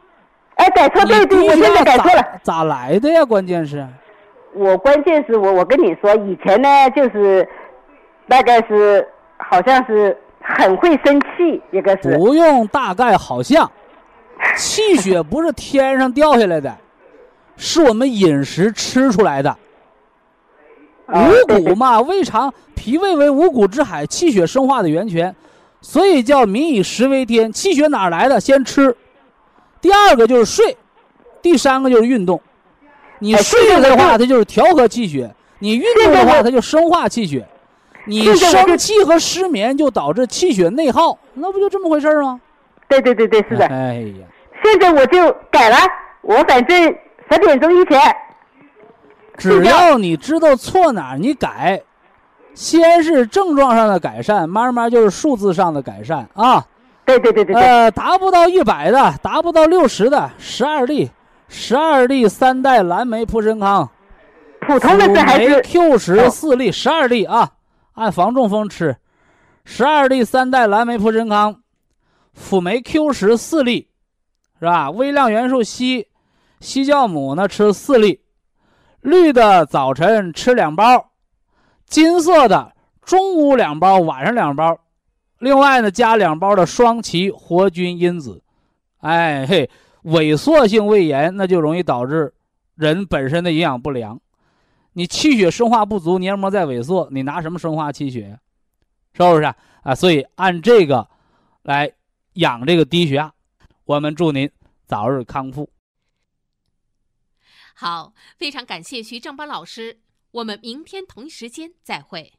[0.55, 2.21] 哎，改错对对，我现在改错了。
[2.43, 3.23] 咋来的呀？
[3.23, 3.87] 关键是，
[4.55, 7.47] 我关键是我我跟你说，以前呢就是，
[8.27, 12.17] 大概是好像是很会生气，一个是。
[12.17, 13.69] 不用大概好像，
[14.57, 16.75] 气血不是天上掉下来的，
[17.57, 19.57] 是我们饮食吃出来的。
[21.07, 25.35] 五谷嘛， 胃肠、脾胃为五谷之海，气血生化的源泉，
[25.81, 27.51] 所以叫民以食为天。
[27.51, 28.39] 气血哪来的？
[28.39, 28.95] 先吃。
[29.81, 30.77] 第二个就是睡，
[31.41, 32.41] 第三个就是运动。
[33.23, 37.47] 你睡的话，它就是调和气血；你运动的话，它就生化气血。
[38.05, 42.41] 你生气和失眠就导致气血内耗，那不就这么回事吗？
[42.89, 43.65] 对对对对，是的。
[43.67, 44.27] 哎呀，
[44.61, 45.77] 现在我就改了，
[46.21, 46.83] 我反正
[47.31, 47.97] 十点钟以前。
[49.37, 51.81] 只要你知道错哪儿，你改，
[52.53, 56.63] 先是症状上的改善，慢慢就是数字上的改善啊。
[57.05, 57.63] 对对对对对。
[57.63, 61.09] 呃，达不到一百的，达不到六十的，十二粒，
[61.47, 63.89] 十二粒三代蓝莓普参康，
[64.61, 67.51] 普通的这还是 Q 十四粒，十二粒啊，
[67.93, 68.97] 按防中风吃，
[69.65, 71.61] 十二粒三代蓝莓普参康，
[72.33, 73.89] 辅酶 Q 十四粒，
[74.59, 74.89] 是吧？
[74.89, 76.07] 微量元素硒，
[76.59, 78.21] 硒酵母呢吃四粒，
[79.01, 81.11] 绿的早晨吃两包，
[81.85, 82.73] 金色的
[83.03, 84.79] 中午两包，晚上两包。
[85.39, 88.41] 另外呢，加两包的双歧活菌因子，
[89.01, 89.69] 哎嘿，
[90.03, 92.33] 萎缩性胃炎那就容易导致
[92.75, 94.19] 人本身的营养不良，
[94.93, 98.39] 你气血生化不足，黏膜在萎缩，你拿什么生化气血？
[99.13, 99.55] 是不是啊？
[99.83, 101.07] 啊，所以按这个
[101.61, 101.93] 来
[102.33, 103.33] 养这个低血压，
[103.85, 104.49] 我们祝您
[104.85, 105.69] 早日康复。
[107.75, 109.99] 好，非常感谢徐正邦老师，
[110.31, 112.33] 我们明天同一时间再会。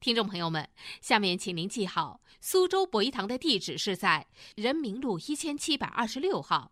[0.00, 0.68] 听众朋友们，
[1.00, 4.26] 下面请您记好，苏州博医堂的地址是在
[4.56, 6.71] 人民路一千七百二十六号，